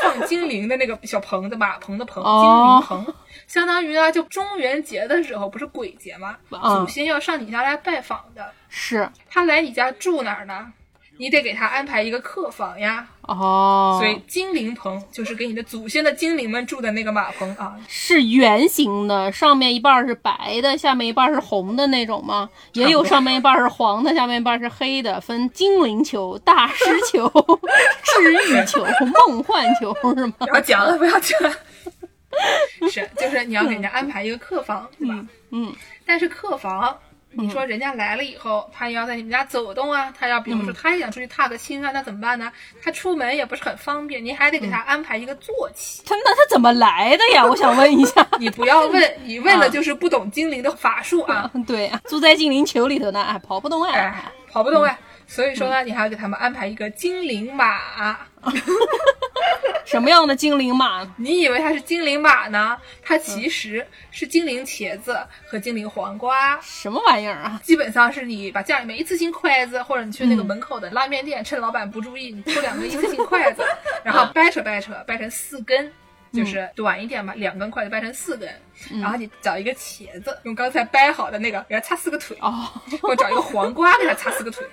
[0.02, 3.14] 放精灵的那个小棚子，马棚的棚，精哦灵棚，
[3.46, 6.36] 相当于呢，就中元节的时候不是鬼节吗？
[6.50, 10.72] 嗯祖先要上你家来拜访的，是他来你家住哪儿呢？
[11.18, 13.06] 你得给他安排一个客房呀。
[13.22, 17.76] 哦，所以精灵棚就是给你的祖先的精灵们住的那个马棚啊。
[17.86, 22.50] 是圆形的，上面一半是白的，下面一半是红的那种吗？
[22.72, 27.28] 也有上面一半是黄的，下面一半是黑的，分精灵球、大师球、
[28.02, 28.84] 治愈球、
[29.26, 30.34] 梦幻球是吗？
[30.40, 31.52] 不要讲了，不要讲了。
[32.90, 35.14] 是，就是你要给人家安排一个客房，对吧？
[35.50, 35.72] 嗯，
[36.04, 36.98] 但是客房，
[37.34, 42.52] 你说人家来了以后，他要在你们家走动啊，他要比如说他也想出去踏个青啊，那怎么办呢？
[42.82, 46.02] 他出门也不是很方便，你还得给他安排一个坐骑。
[46.04, 47.44] 他那他怎么来的呀？
[47.44, 48.26] 我想问一下。
[48.38, 53.98] 你不要问， 你问了就是不懂精灵的法术啊，对啊，住在精灵球里头呢，哎，跑不动哎。
[53.98, 54.98] 哎，跑不动哎。
[55.26, 58.18] 所以说呢，你还要给他们安排一个精灵马。
[59.84, 61.06] 什么样的精灵马？
[61.16, 62.78] 你以为它是精灵马呢？
[63.02, 66.58] 它其实是精灵茄子和精灵黄瓜。
[66.60, 67.60] 什么玩意儿啊？
[67.62, 73.62] 基本上是你把家里面一次性筷子，或者你去那个门口的拉面店，趁老板不注意，你偷两个一次性筷子，
[74.02, 75.92] 然后掰扯掰扯，掰成四根。
[76.32, 78.48] 就是短一点吧，两根筷子掰成四根，
[79.02, 82.66] 然后你找一个茄子，用刚才掰好的那个给它插四个腿，哦
[83.02, 84.66] 或者找一个黄瓜给它插四个腿，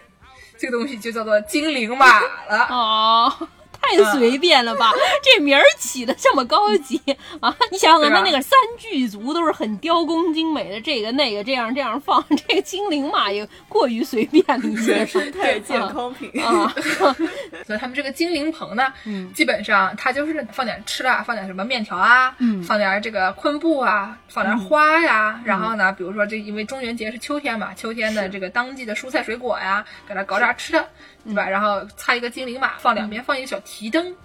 [0.58, 2.66] 这个东西就叫做精灵马了。
[2.70, 3.50] 哦，
[3.82, 4.92] 太随便了吧？
[5.24, 7.02] 这名儿起的这么高级
[7.40, 7.56] 啊！
[7.72, 15.08] 你想想看，对吧他那个三巨足都是很雕工精美的，这个那个这样这样放，这个精灵马也过于随便了一些原。
[15.08, 16.30] 生态 健康品。
[16.44, 16.74] 啊，
[17.66, 30.80] 所以他们这个精灵棚呢，嗯基本上它就是放点吃的，放点什么面条啊，嗯放点这个昆布啊，放点花呀，然后呢，比如说这因为中元节是秋天嘛，秋天的这个当季的蔬菜水果呀，给它搞点吃的，
[31.26, 31.50] 对嗯吧？
[31.50, 34.16] 然后插一个精灵马，放两边放一个小提灯。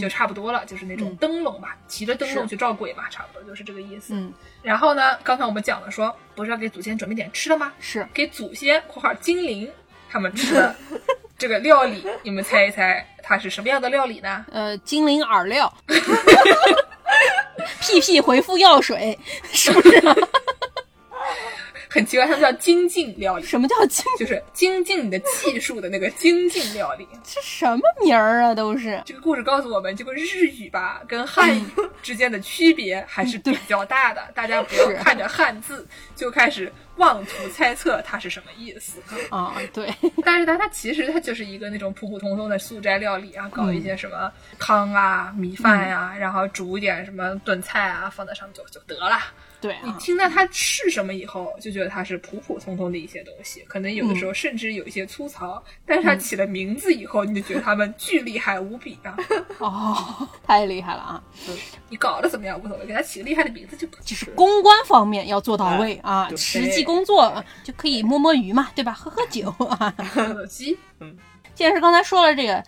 [0.00, 4.14] 就差不多了，就是那种灯笼吧，提着灯笼去照鬼嘛，差不多就是这个意思。
[4.16, 7.72] 嗯，然后呢，刚才我们讲了说，不是要给祖先准备点吃的吗？
[7.78, 9.70] 是给祖先（括号精灵）
[10.10, 10.74] 他们吃的
[11.38, 14.44] 这个料理，你们猜一猜它是什么样的料理呢？
[14.50, 15.72] 呃，精灵饵料。
[17.80, 19.16] 屁屁回复药水，
[19.52, 20.16] 是不是、啊？
[21.96, 24.04] 很奇怪，他们叫精进料理，什么叫精？
[24.18, 27.08] 就是精进你的技术的那个精进料理。
[27.24, 28.54] 这什么名儿啊？
[28.54, 31.64] 都是这个故事告诉我们，这个日语吧跟汉语
[32.02, 34.22] 之间的区别还是比较大的。
[34.34, 39.00] 大家不要看着汉字就开始妄图猜测它是什么意思。
[39.34, 39.90] 啊，对，
[40.22, 49.18] 但是它，它其实它就是一个那种普普通通的素斋料理啊，搞一些什么汤啊、米饭呀、然后煮一点什么炖菜啊，放在上面就就得了。
[49.60, 55.62] 对啊，你听到它是什么以后，就觉得它是普普通通的一些东西，可能有的时候甚至有一些粗糙。
[55.86, 59.16] 但是它起了名字以后，你就觉得它们巨厉害无比啊！
[59.58, 61.22] 哦，太厉害了啊！
[61.88, 63.86] 你搞得怎么样无所谓，给它起个厉害的名字就。
[64.04, 68.92] 就是公关方面要做到位啊，对实际工作就可以摸摸鱼嘛，对吧？
[68.92, 69.94] 喝喝酒啊。
[70.48, 70.76] 鸡。
[71.00, 71.16] 嗯，
[71.54, 72.62] 既然是刚才说了这个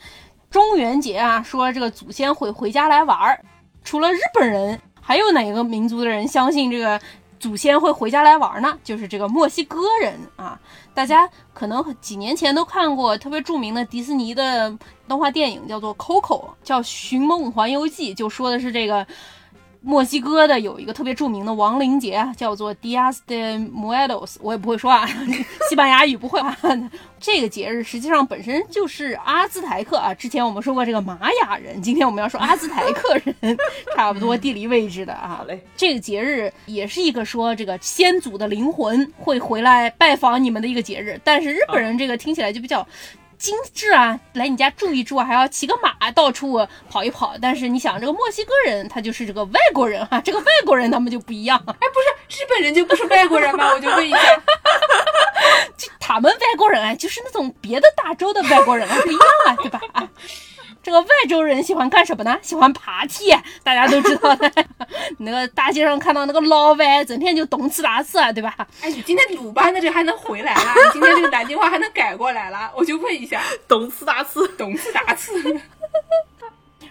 [0.51, 3.45] 中元节啊，说这个祖先会回家来玩儿，
[3.84, 7.01] 除了日本人，还有哪个民族的人相信这个
[7.41, 8.79] 祖先会回家来玩儿呢？
[8.85, 10.61] 就是这个墨西哥人啊。
[10.93, 14.71] 大家可能几年前都看过特别著名的迪士尼的
[15.09, 19.07] 动画电影，叫做《Coco》，叫《寻梦环游记》，就说的是这个。
[19.81, 25.07] 墨西哥的有一个特别著名的亡灵节啊，叫做 Dias de Muertos，我也不会说啊，
[25.70, 26.57] 西班牙语不会啊。
[27.20, 33.57] 这个节日实际上本身就是阿兹台克啊，之前我们说过这个玛雅人，今天我们要说阿兹台克人，
[33.97, 35.45] 差不多地理位置的啊好。
[35.45, 42.87] 嘞，这个节日也是一个说这个先祖的灵魂会回来拜访你们的一个节日，但是日本人这个听起来就比较。
[43.39, 47.34] 精致啊，来你家住一住，还要骑个马到处跑一跑。
[47.41, 53.72] 但是你想，这个墨西哥人他就是这个外国人哈、这个外国人他们就不一样，哎，不是日本人就不是 外国人吗？
[53.72, 54.18] 我就问一下，
[55.78, 59.80] 就他们外国人啊，就是那种别的大洲的外国人啊不一样啊，对吧？
[59.93, 60.09] 啊，
[60.89, 62.39] 这个外州人喜欢干什么呢？
[62.41, 63.30] 喜欢爬梯，
[63.62, 64.51] 大家都知道的。
[65.20, 68.57] 那个大街上看到那个老外，整天就动次打次啊，对吧？
[68.80, 70.72] 哎，你今天鲁班的这还能回来了？
[70.86, 72.72] 你今天这个南京话还能改过来了？
[72.74, 75.61] 我就问一下，动次打次，动次打次。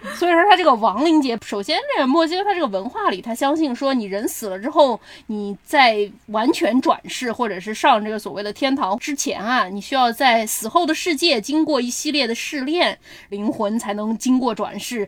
[0.16, 12.98] 所以说，他这个亡灵节，首先这个墨西哥他这个文化里，他相信说，你人死了之后，你在完全转世或者是上这个所谓的天堂之前啊，你需要在死后的世界经过一系列的试炼，
[13.30, 15.08] 灵魂才能经过转世。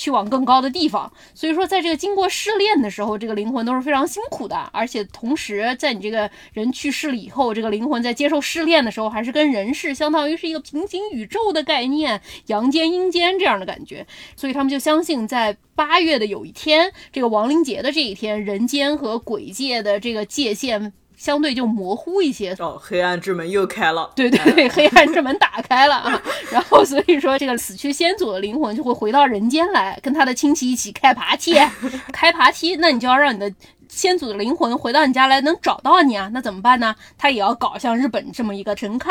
[0.00, 20.94] 去往更高的地方，所以说，在这个经过试炼的时候，这个灵魂都是非常辛苦的，而且同时，在你这个人去世了以后，这个灵魂在接受试炼的时候，还是跟人世相当于是一个平行宇宙的概念，阳间阴间这样的感觉，所以他们就相信，在八月的有一天，这个亡灵节的这一天，人间和鬼界的这个界限。
[21.20, 22.56] 相对就模糊一些。
[22.58, 25.96] 哦，黑暗之门又开了，对对对， 黑暗之门打开了。
[25.96, 31.54] 啊， 然后所以说这个死去先祖的灵魂就会回到人间来，跟他的亲戚一起开爬梯，
[32.10, 33.52] 开爬梯，那你就要让你的。
[33.90, 36.30] 先祖的灵魂回到你家来能找到你啊？
[36.32, 36.94] 那怎么办呢？
[37.18, 39.10] 他也要搞像日本这么一个神龛。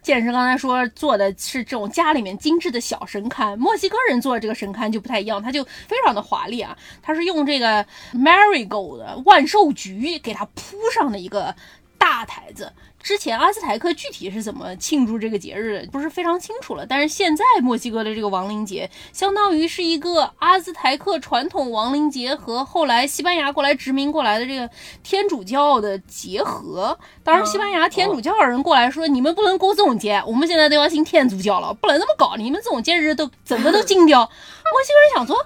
[0.00, 6.76] 剑师刚才说做的是这种家里面精致的小神龛，墨西哥人做的这个神龛就不太一样，它就非常的华丽啊。
[7.02, 11.54] 它是用这个 marigold 万寿菊给它铺上的一个
[11.98, 12.72] 大台子。
[13.02, 16.86] 之前阿兹台克具体是怎么庆祝这个节日，不是非常清楚了。
[16.86, 24.70] 但是现在墨西哥的这个亡灵节，相当于是一个阿兹台克传统亡灵节和后来西班牙过来殖民过来的这个
[25.02, 26.96] 天主教的结合。
[27.24, 34.20] 当时，西班牙天主教的人过来说，你们不能过这种节，我们现在都要信天主教了，不能这么搞，你们这种节日都整个都禁掉。
[34.20, 35.36] 墨西哥人想说，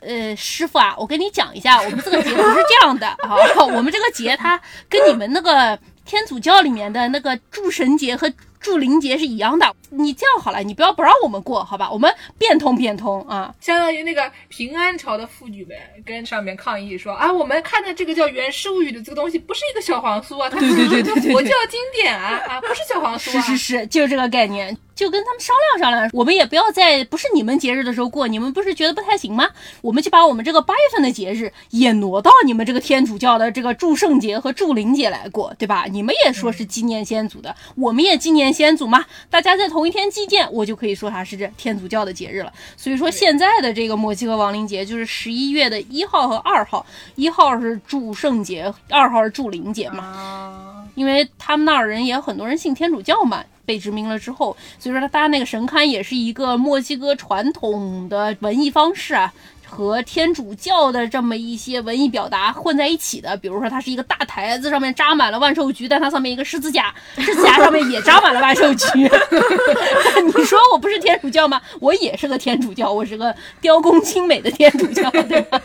[0.00, 3.36] 呃，师傅啊，我跟你讲一下，我们这个节不是这样的啊，
[3.76, 5.78] 我们这个节它跟你们那个。
[6.04, 11.90] 天主教里面的那个祝神节和祝灵节是一样的，你这样好了，你不要不让我们过，好吧？
[11.90, 24.76] 我们变通变通啊，相当于那个平安朝的妇女们跟上面抗议说啊，我们看的这个叫《原始物语》的这个东西不是一个小黄书啊，它是一个佛教经典啊啊，不是小黄书，是是是，就是这个概念。
[24.94, 29.50] 就跟他们商量商量，我们也不要在不是你们节日的时候过，你们不是觉得不太行吗？
[29.80, 35.86] 我们就把我们这个八月份的节日也挪到你们这个天主教的这个祝圣节和祝灵节来过，对吧？
[35.90, 42.52] 你们也说是纪念先祖的，我们也纪念先祖嘛，大家在同一天祭奠，我就可以说它是这天主教的节日了。
[42.76, 53.44] 所以说现在的这个墨西哥亡灵节就是十一月的一号和二号，一号是祝圣节，二号是祝灵节嘛，因为他们那儿人也有很多人信天主教嘛。
[53.66, 59.32] 被殖民了之后，所以说他搭那个神龛也是一个墨西哥传统的文艺方式啊。
[59.66, 68.86] 和天主教的这么一些文艺表达混在一起的，比如说它是一个大台子，上面扎满了万寿菊，但它上面一个十字架，十字架上面也扎满了万寿菊。
[70.24, 71.60] 你说我不是天主教吗？
[71.80, 75.60] 我也是个天主教，我是个雕工精美的天主教，对吧？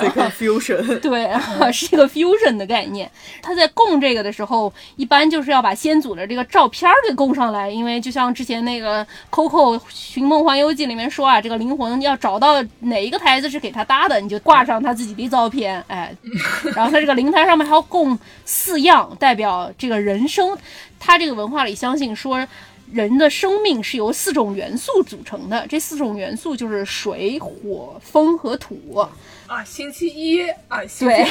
[0.00, 3.10] 是一个 fusion，对，是一个 fusion 的概念。
[3.42, 13.34] 他在供这个的时候，一般就是要把先祖的这个照片给供上来，因为就像之前那个 Coco 寻梦环游记里面说啊，这个灵魂要找到哪一个台。
[13.40, 16.14] 子是给他搭的，你就挂上他自己的照片，哎，
[16.74, 20.56] 然后他这个灵台上面还要供四样，代表这个人生。
[21.00, 22.46] 他这个文化里相信说，
[22.92, 29.04] 人的生命是由四种元素组成的，这四种元素就是水、火、风和土。
[29.46, 31.26] 啊，星期一啊，对，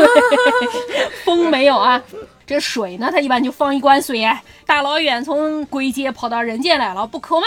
[1.24, 2.02] 风没有啊。
[2.50, 4.28] 这水呢，他一般就放一罐水，
[4.66, 7.46] 大老远从鬼街跑到人间来了，不渴吗？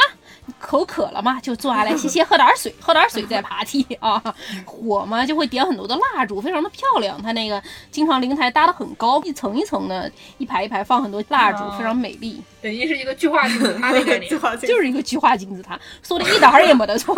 [0.60, 4.24] 口渴了嘛，就坐下来歇歇，喝点水，喝点水再爬梯啊。
[4.66, 7.22] 火嘛，就会点很多的蜡烛，非常的漂亮。
[7.22, 12.42] 它那个经常灵台搭的很高，一层一层的，一排一排放很多蜡烛，非常美丽。
[12.62, 14.30] 等于是一个巨化金字塔的概念，
[14.66, 17.14] 就是一个巨化金字塔，说的一点儿也没得错。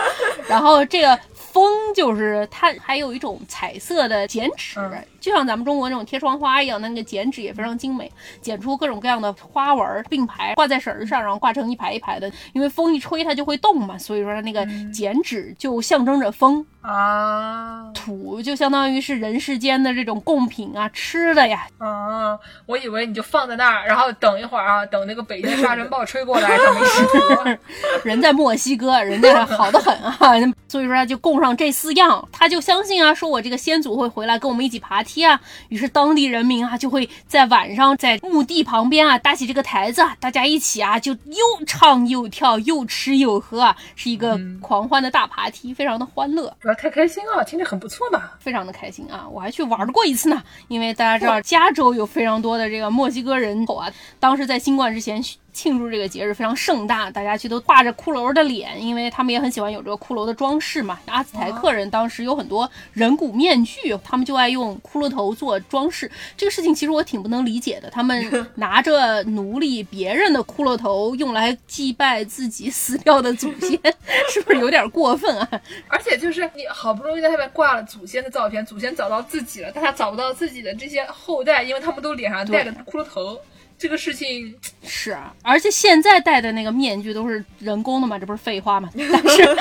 [0.48, 1.18] 然后这个。
[1.50, 1.64] 风
[1.94, 4.78] 就是它，还有一种彩色的剪纸，
[5.20, 8.12] 就像咱们中国那种贴窗花一样，那个剪纸也非常精美，
[8.42, 12.30] 剪出各种各样的花纹并排挂在绳上，然后挂成一排一排的。
[12.52, 17.90] 因为风一吹它就会动嘛，所以说它那个剪纸就象征着风啊。
[17.94, 21.66] 土就相当于是人世间的这种贡品啊，吃的呀。
[21.78, 27.18] 啊，我以为你就放在那儿，然后等一会儿啊，等那个北京沙尘暴吹过来，它没湿土。
[28.04, 30.14] 人在墨西哥，人家好的很啊，
[30.68, 31.38] 所以说他就供。
[31.38, 35.40] 上这四样，他就相信啊，说我这个先祖会回来跟我们一起爬梯啊。
[35.68, 46.54] 于是当地人民啊，就会在晚上在墓地旁边啊搭起这个台子，大家一起啊就又唱又跳，又吃又喝啊，是一个狂欢的大爬梯，非常的欢乐。
[46.78, 49.26] 太开心了，听着很不错嘛，非常的开心啊！
[49.28, 53.90] 我还去玩过一次呢，因为大家知道加州有非常多的这个墨西哥人口啊，
[54.20, 55.22] 当时在新冠之前。
[55.58, 61.00] 庆祝这个节日非常盛大，大家去都挂着骷髅的脸，因为他们也很喜欢有这个骷髅的装饰嘛。
[61.06, 66.08] 阿兹台克人当时有很多人骨面具，他们就爱用骷髅头做装饰。
[66.36, 73.76] 这个事情其实我挺不能理解的，他们 拿着奴隶别人的骷髅头用来祭拜自己死掉的祖先，
[74.30, 75.60] 是不是有点过分啊？
[75.88, 83.36] 而且就是你好不容易在上面挂了祖先的照片，祖先找到自己了，但他找不到自己的这些后代，因为他们都脸上戴着骷髅头。
[83.78, 84.52] 这个事情
[84.84, 88.90] 是啊，而且现在戴的那个面具都是人工的嘛，这不是废话嘛？
[88.96, 89.56] 但是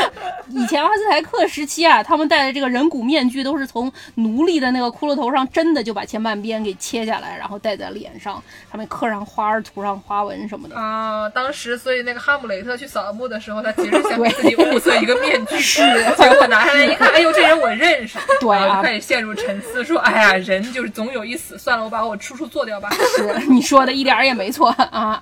[0.49, 8.41] 以前阿兹台克时期啊，他们戴的这个人骨面具都是从奴隶的那个骷髅头上真的就把前半边给切下来，然后戴在脸上，
[8.71, 11.29] 上面刻上花儿、涂上花纹什么的啊。
[11.29, 15.81] 当时所以那个哈姆雷特去扫墓的时候，他其实想给自己物色一个面具， 是
[16.17, 22.89] 结果拿下来一看，哎呦，这人我认识，对啊，开始陷入沉思，说哎呀，人就是总有一死，算了，我把我叔叔做掉吧。
[23.15, 24.06] 是你说的一。
[24.07, 25.21] 点儿也没错啊！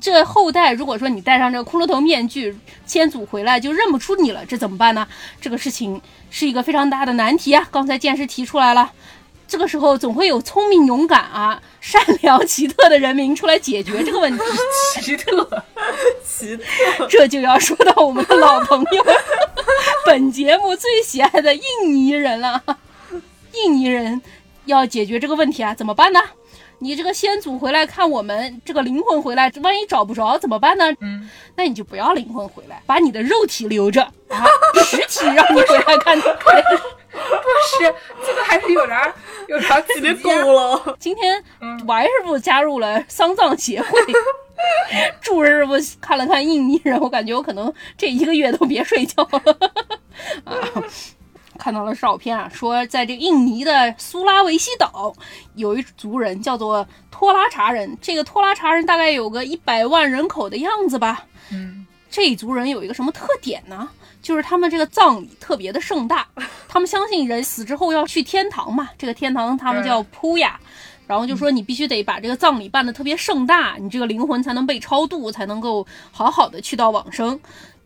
[0.00, 5.06] 这后代如果说你戴上这个骷髅头面具，先祖回来就认不出你了，这怎么办呢？
[5.40, 7.68] 这个事情是一个非常大的难题啊！
[7.70, 8.90] 刚才剑师提出来了，
[9.46, 14.42] 这个时候总会有聪明、勇敢啊、善良、奇特的人民出来解决这个问题。
[15.00, 15.62] 奇特，
[16.26, 19.04] 奇特，这就要说到我们的老朋友，
[20.06, 21.62] 本节目最喜爱的印
[21.94, 22.60] 尼人了。
[23.52, 24.20] 印尼人
[24.64, 26.20] 要解决这个问题啊，怎么办呢？
[26.78, 30.84] 你这个先祖回来看我们，这个灵魂回来，万一找不着怎么办呢？
[31.00, 34.44] 嗯，那你就不要灵魂回来，把你的肉体留着啊，
[34.84, 36.20] 实体让你回来看。
[36.20, 37.20] 不
[37.78, 37.94] 是，
[38.26, 39.12] 这个还是有点
[39.48, 40.96] 有点有点够了。
[40.98, 41.42] 今天
[41.86, 44.00] 王师傅加入了丧葬协会，
[45.20, 49.56] 祝师傅看了看印尼人，我感觉我可能这一个月都别睡觉了
[50.44, 50.52] 啊。
[51.58, 55.14] 看到了照片啊，说在这印尼的苏拉维西岛
[55.54, 61.24] 有一族人叫做托拉查人，这个托拉查人大概有个一百万人口的样子吧。
[61.50, 63.88] 嗯，这一族人有一个什么特点呢？
[64.22, 66.26] 就是他们这个葬礼特别的盛大，
[66.66, 70.58] 他们相信人死之后要去天堂嘛，这个天堂他们叫扑亚，
[71.06, 77.38] 然后就说你必须得把这个葬礼办得特别盛大，你这个灵魂才能被超度，才能够好好的去到往生。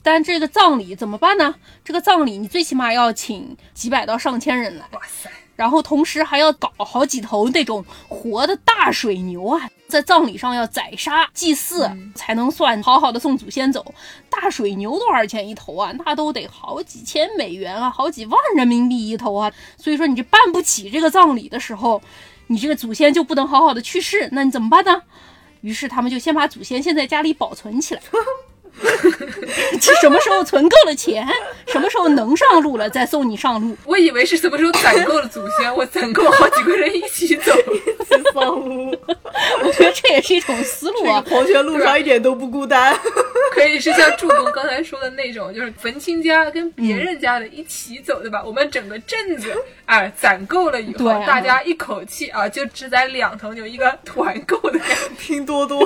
[0.03, 1.55] 但这个葬礼怎么办呢？
[1.85, 5.31] 这个葬礼你最起码要请几百到上千人来，哇塞！
[5.57, 13.93] 然后同时还要搞好几头那种活的大水牛啊，在葬礼上要宰杀祭祀，才能算好好的送祖先走。
[14.31, 15.93] 大水牛多少钱一头啊？
[16.05, 19.53] 那都得好几千美元啊，好几万人民币一头啊。
[19.77, 22.01] 所以说你这办不起这个葬礼的时候，
[22.47, 25.03] 你这个祖先就不能好好的去世，那你怎么办呢？
[25.63, 28.01] 于是他们就先把祖先先在家里保存起来。
[30.01, 31.27] 什么时候存够了钱，
[31.67, 33.77] 什么时候能上路了，再送你上路。
[33.85, 38.97] 我以为是什么时候攒够了祖先， 我攒够好几个人一起走，一起上路。
[39.63, 41.25] 我觉得这也是一种思路啊。
[41.29, 42.97] 黄泉路上一点都不孤单，
[43.53, 48.43] 可以是像助攻刚才说的那种，就是坟亲家跟别人家的一起走，对吧？
[48.45, 49.53] 我们整个镇子
[49.85, 54.95] 啊，攒够了以后，大家一口气啊，就只攒两头牛，一个团购的感觉。
[55.19, 55.79] 拼多多，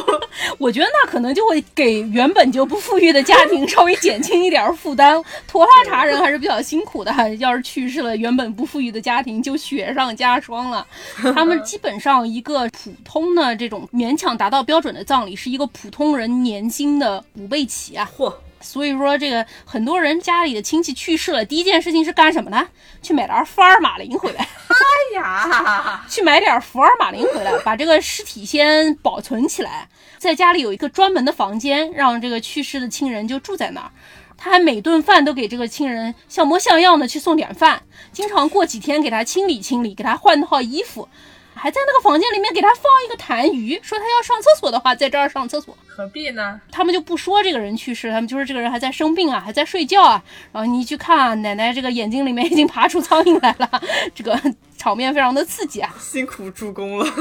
[0.58, 2.81] 我觉得那可能就会给原本就不。
[2.82, 7.12] 富裕的家庭 稍微减轻一点负担，拖拉茶人还是比较辛苦的。
[7.36, 10.86] 要是去世了，原本不富裕的家庭就雪上加霜了。
[11.34, 18.10] 他们基本上一个普通的这种勉强达到标准的葬礼，是一个普通人年薪的五倍起啊！
[18.18, 18.32] 嚯！
[18.62, 22.68] 所以说，这个很多人家里的亲戚去世了，第一件事情是干什么呢？
[23.02, 24.40] 去买点福尔马林回来。
[24.68, 29.88] 哎呀， 去买点福尔马林回来，把这个尸体先保存起来，
[30.18, 33.90] 在家里有一个专门的房间，让这个去世的亲人就住在那儿。
[34.38, 37.82] 他还每顿饭都给这个亲人像模像样的去送点饭，
[38.12, 41.08] 经常过几天给他清理清理，给他换套衣服。
[41.54, 45.76] 还在那个房间里面给他放一个痰盂，说他要上厕所的话，在这儿上厕所。
[45.86, 46.60] 何必呢？
[46.70, 50.22] 他们就不说这个人去世，他们就说这个人还在生病啊，还在睡觉啊。
[50.52, 53.68] 然后你去看，奶奶这个眼睛里面已经爬出苍蝇来了，
[54.14, 54.40] 这个
[54.76, 55.94] 场面非常的刺激啊！
[56.00, 57.06] 辛苦助攻了。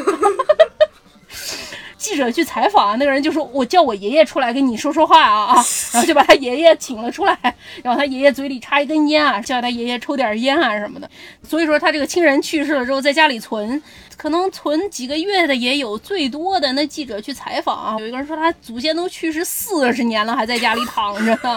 [2.02, 7.38] 记者去采访啊，那个人就说：“我叫我爷爷出来跟你说说话啊啊！” 然后就把他爷爷请了出来，
[7.84, 11.08] 然后他爷爷嘴里插一根烟啊，叫他爷爷抽点烟啊什么的。
[11.48, 13.80] 所以说他这个亲人去世了之后，在家里存，
[14.18, 21.56] 可能存几个月的也有，最多的那记者去采访啊，有一个人说他祖先都去世四十年了，还在家里躺着呢。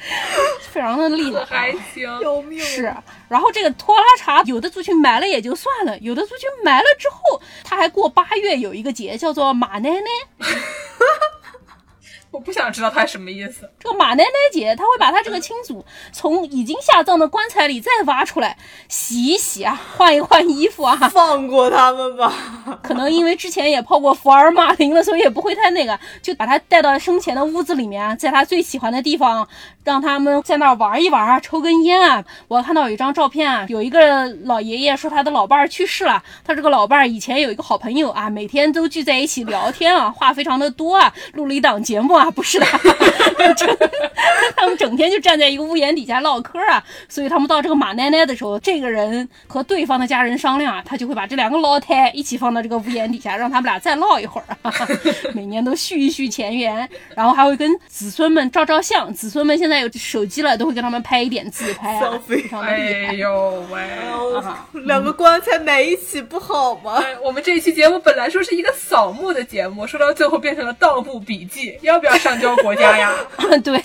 [0.70, 2.58] 非常的厉害，还行，救命！
[2.60, 2.94] 是，
[3.28, 10.06] 然后这个拖拉茶，有的族群埋了也就算了，有的族群埋了之后，他还过八月有一个节叫做马奶奶。
[12.32, 13.68] 我不想知道他什么意思。
[13.80, 18.56] 这个马奶奶姐，她会把她这个亲祖从已经下葬的棺材里再挖出来，
[18.88, 20.94] 洗一洗啊，换一换衣服啊。
[21.12, 22.32] 放过他们吧。
[22.84, 29.48] 可能因为之前也泡过福尔马林了，所以也不会太那个，就把他带到生前的屋子里面，在他最喜欢的地方，
[29.90, 32.24] 让他们在那儿玩一玩啊，抽根烟啊。
[32.46, 42.66] 我看到有一张照片啊，有一个老爷爷说他的老伴儿去世了，他这个老伴儿以前有一个好朋友啊，每天都聚在一起聊天啊，话非常的多啊，录了一档节目啊，不是的，
[44.56, 54.72] 他们整天就站在一个屋檐底下唠嗑啊，所以他们到这个马奶奶的时候，这个人和对方的家人商量啊，他就会把这两个老太一起放到这个屋檐底下，让他们俩再唠一会儿啊，
[55.34, 63.12] 每年都续一续前缘，然后还会跟子孙们照照相，子孙们现在有手机了，都会跟他们拍一点自拍啊，Selfie 非常的厉哎。
[63.14, 63.80] 呦喂！
[64.84, 66.98] 两个棺材埋一起不好吗？
[67.02, 73.14] 哎我们这一期节目本来说是一个扫墓的节目，说到最后变成了盗墓笔记，要不要上交国家呀？
[73.64, 73.82] 对。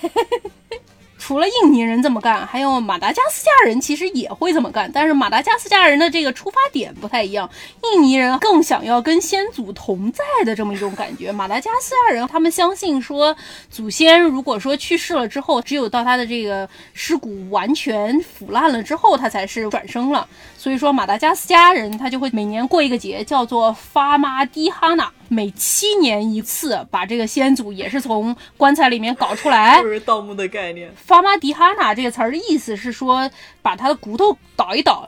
[1.26, 7.49] 除了印尼人这么干，还有马达加斯加人其实也会这么干，但是马达加斯加人的这个出发点不太一样。
[7.82, 13.36] 印尼人更想要跟先祖同在的这么一种感觉，马达加斯加人他们相信说，
[13.71, 20.28] 祖先如果说去世了之后，只有到他的这个尸骨完全腐烂了之后，他才是转生了。
[20.55, 29.88] 所以说，马达加斯加人他就会每年过一个节，叫做发马迪哈纳，每七年一次，把这个先祖也是从棺材里面搞出来就。
[29.89, 30.91] 是盗墓的概念。
[30.95, 33.30] 法玛迪哈纳这个词儿的意思是说，
[33.61, 35.07] 把他的骨头倒一倒。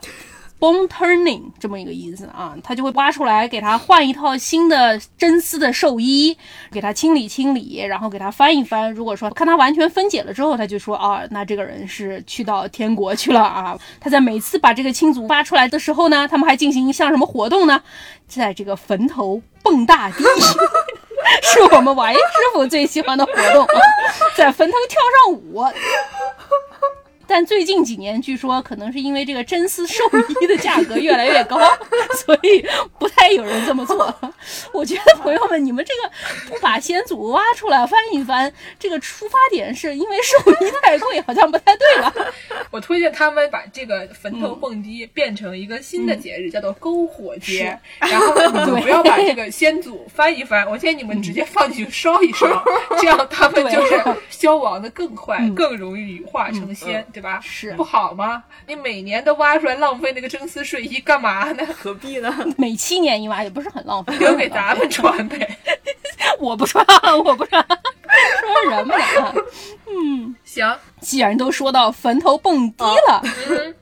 [0.60, 6.36] Bone turning 这么一个意思啊，他就会挖出来，给他换一套新的真丝的寿衣，
[6.72, 8.92] 给他清理清理，然后给他翻一翻。
[8.92, 13.78] 如果说看他完全分解了之后，他就说啊，那这个人是去到天国去了啊。
[14.00, 17.80] 他在每次把这个亲族挖出来的时候呢，他们还进行一项什么活动呢？
[18.26, 20.24] 在这个坟头蹦大迪。
[21.42, 22.22] 是我们王爷师
[22.54, 23.66] 傅最喜欢的活动，
[24.36, 25.64] 在坟头跳上舞。
[27.28, 30.02] 但最近几年，据说可能是因为这个真丝寿
[30.40, 31.58] 衣的价格越来越高，
[32.24, 32.66] 所以
[32.98, 33.96] 不太有人这么做。
[33.98, 34.34] 了。
[34.72, 36.10] 我觉得朋友们，你们这个
[36.54, 42.12] 不把先祖挖出来翻一翻，这个出发点是因为寿衣太贵，好像不太对吧？
[42.72, 47.78] 我推荐他们把这个坟头蹦迪变成一个新的节日，叫做篝火节。
[48.00, 52.64] 然后呢，你们 不要把这个先祖翻一翻，我建议你们直接放进去烧一烧，
[52.98, 54.02] 这样他们就是。
[54.30, 57.40] 消亡的更快，更容易羽化成仙，对吧？
[57.42, 58.42] 是不好吗？
[58.66, 61.66] 你每年都挖出来浪费那个真丝睡衣干嘛呢？
[61.76, 62.32] 何必呢？
[62.56, 65.58] 每七年一挖也不是很浪费，留给咱们穿呗。
[66.38, 66.84] 我不穿，
[67.24, 69.44] 我不穿，说人不呢？
[70.44, 73.22] 行，既然都说到坟头蹦迪了，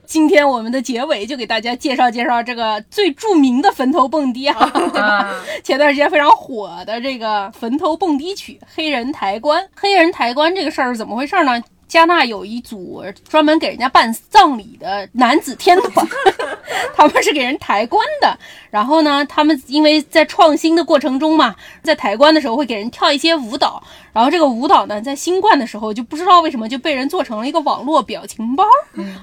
[0.05, 5.01] 今天我们的结尾就给大家介绍介绍这个最著名的坟头蹦迪啊，对吧？
[5.01, 9.63] 啊，前段时间非常火的这个坟头蹦迪曲《黑人抬棺》。
[9.75, 11.61] 黑人抬棺这个事儿是怎么回事呢？
[11.87, 16.07] 加纳有一组专门给人家办葬礼的男子天团，
[16.95, 18.37] 他们是给人抬棺的。
[18.69, 23.81] 然后呢，他们因为在创新的过程中嘛，在抬棺的时候会给人跳一些舞蹈，
[24.11, 28.65] 然后这个舞蹈呢，在新冠的时候就不知道为什么就被人做成了一个网络表情包。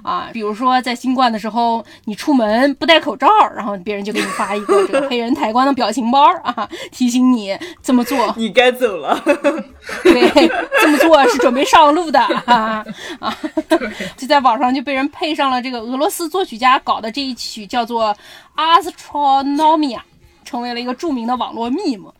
[0.02, 9.22] 啊，比如说在新冠的时候，你出门不戴口罩，然后别人就给你发一个这个黑人抬棺的表情包啊，提醒你这么做，你该走了。
[10.02, 10.48] 对，
[10.80, 12.18] 这么做是准备上路的
[12.54, 12.84] 啊
[13.20, 13.36] 啊！
[14.16, 18.16] 就在网上就被人配上了这个俄罗斯作曲家搞的这一曲叫做
[18.82, 19.98] 《Astronomia》，
[20.44, 22.12] 成为了一个著名的网络 meme。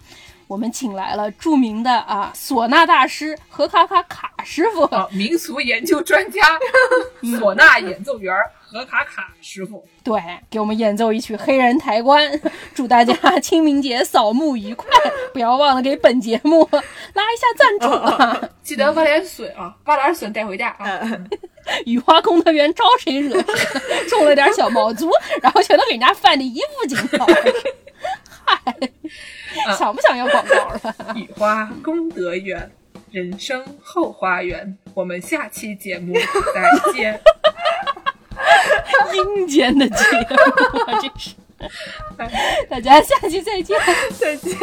[0.54, 6.40] 我们请来了著名的啊唢呐大师何卡卡卡师傅，好，民俗研究专家，
[7.22, 9.84] 唢呐演奏员何卡卡师傅。
[10.04, 12.30] 对，给我们演奏一曲《黑人抬棺》，
[12.72, 14.88] 祝大家清明节扫墓愉快！
[15.32, 16.62] 不要忘了给本节目
[17.14, 18.40] 拉一下赞助啊！
[18.62, 21.00] 记得挖点笋啊，挖点笋带回家啊。
[21.84, 24.06] 雨花功德园招谁惹谁？
[24.08, 25.10] 种了点小毛竹，
[25.42, 27.26] 然后全都给人家犯的一副景好。
[28.46, 28.74] 嗨，
[29.78, 30.94] 想不想要广告了？
[31.16, 32.70] 雨花功德园，
[33.10, 34.76] 人生后花园。
[34.94, 36.14] 我们下期节目
[36.54, 37.20] 再见。
[39.14, 41.34] 阴间的节目啊，这是。
[42.68, 43.78] 大家下期再见。
[44.18, 44.58] 再见。